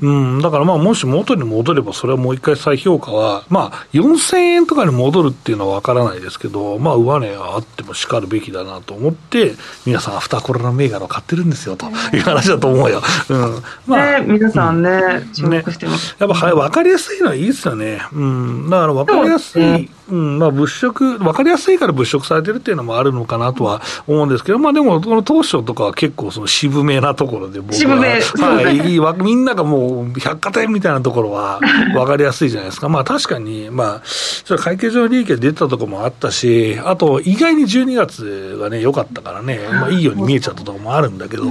[0.00, 9.54] うん、だからまあ、もし元に戻れば、それはもう一回再評価は、まあ、4000円とかに戻るっていうのは分からないですけど、まあ、上値があってもしかるべきだなと思って、
[9.86, 13.02] 皆さん、アフターコロナ銘柄を買ってるんですよという話だと思うよ。
[13.28, 13.62] うん。
[13.86, 16.16] まあ、ね、皆さんね、注目してます。
[16.18, 18.02] やっぱ、分かりやすいのはいいですよね。
[18.12, 18.70] うん。
[18.70, 19.90] だから分かりやすい。
[20.10, 31.60] うん、まあ、物色、分かりやすいから物色されてるっていうのもあるのかなとは思うんですけど、まあでも、この当初とかは結構その渋めなところで僕は、渋め、はい、みんながもう百貨店みたいなところは
[31.94, 32.88] 分かりやすいじゃないですか。
[32.88, 41.44] まあ確かに、まあ、それ会計上の利益が出たところもあったし、あと意外に12月がね、良かったからね、まあいいように見えちゃったところもあるんだけど、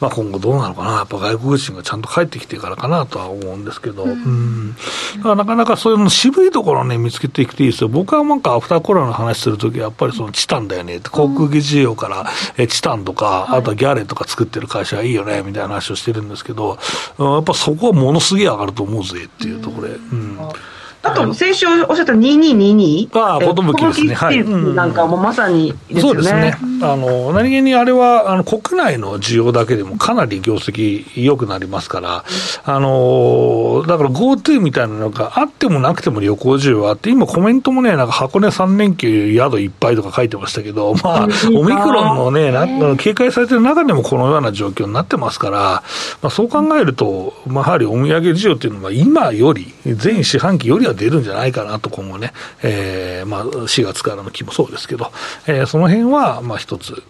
[0.00, 4.74] まあ今後どうなのかな、やっぱ外国人がちゃんと帰ってきてからかなとは思うんですけど、うん。
[5.16, 7.88] だからなかなかそういうの渋いところをね、見つけていくといいですよ。
[7.88, 16.78] 僕はなんかアフターコロナの話するときは、やっぱりそのチタンだよね航空機需要から、えチタンとか、あとはギャレとか作ってる会社はいいよねみたいな話をしてるんですけど、
[17.18, 19.94] やっぱそこはものすげえ上がると思うぜっていうところで。
[19.94, 20.38] うん
[21.02, 23.18] あと、先週おっしゃった2222。
[23.18, 24.14] ああ、ことぶきですね。
[24.14, 24.44] はい。
[24.44, 26.00] なんかもまさにですよね。
[26.02, 26.58] そうですね。
[26.82, 32.24] あの、何気にあれは、あの、国内の需要だけでもかなり業績良くなりますから、
[32.64, 45.82] あの、だから GoTo みたいなのがあってもなくても旅行需要あって、今コメントもね、なんか箱根3連休宿いっぱいとか書いてましたけど、 まあ、オミクロンのね、な警戒されてる中でもこのような状況になってますから、ま
[46.24, 52.32] あそう考えると、まあやはりお土産需要っていうのは今より、全四半期よりはが出るんじゃないかなと、今後ね、
[52.62, 55.12] えー、まあ、4月からの期もそうですけど、
[55.46, 57.02] えー、その辺は、まあ、一つ、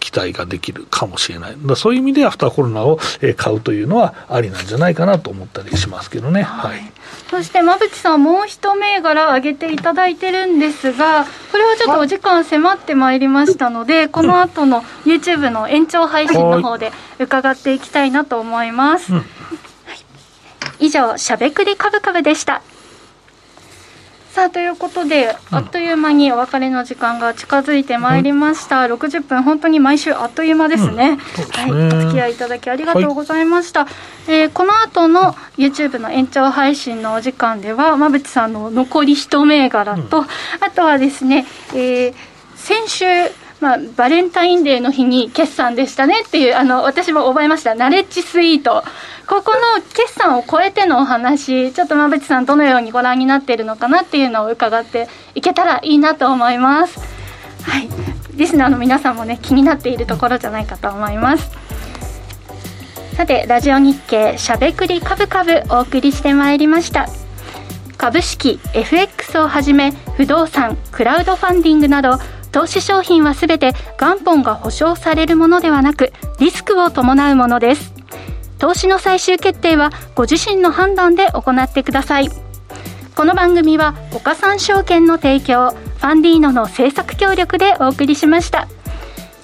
[0.00, 1.56] 期待ができるかもしれない。
[1.56, 2.98] だそういう意味でアフターコロナを
[3.36, 6.42] 買うというのはありなんじゃないかなと思ったりしますけどね。
[6.42, 6.92] はい。
[7.30, 19.12] そして馬淵さん、もう一銘柄挙げていただいてるんですが、これはちょっとお時間迫ってまいりましたので、この後の YouTube の延長配信の方で伺っていきたいなと思います。
[19.12, 19.26] うん、はい、
[20.86, 22.62] 以上、しゃべくりカブカブでした。
[24.30, 31.18] さあということで、あっという間にお別れの時間が近づいてまいりました、うん、60分本当に毎週あっという間ですね、
[31.66, 42.14] うん、はい、お付き合いいただきありがとうございました、はい、えー、この後の YouTube の延長配信のお時間では馬淵さんの残り1銘柄と、うん、あとはですね、えー、
[42.54, 43.04] 先週
[43.60, 48.84] まあ、バレンタインデーの日に決算でしたねっていうあの私も覚えましたナレッジスイート
[49.28, 56.98] ここの決算を超えてのお話、ちょっと馬淵さん、どのようにご覧になっているのかなっていうのを伺っていけたらいいなと思います。
[57.62, 57.90] はい、
[58.36, 61.50] リスナーの皆さんもね、気になっているところじゃないかと思います。
[63.16, 67.06] さて、ラジオ日経しゃべくりカブカブお送りしてまいりました。
[67.98, 72.18] 株式、FX をはじめ、不動産、クラウドファンディングなど、
[72.52, 77.92] 投資商品はすべて元本が保証されるものではなく、リスクを伴うものです。
[78.58, 82.30] 投資の最終決定はご自身の判断で行ってください。
[83.14, 88.68] この番組は岡三証券の提供ファンディーノの制作協力でお送りしました。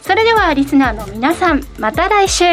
[0.02, 2.44] それではリスナーの皆さんまた来週。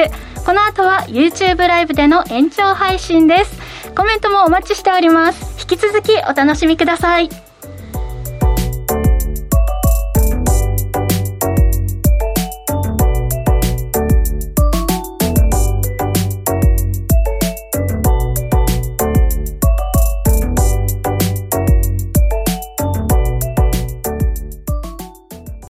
[0.46, 3.60] この後は YouTube ライブでの延長配信です。
[3.96, 5.62] コメントもお待ちしております。
[5.62, 7.51] 引き続きお楽しみください。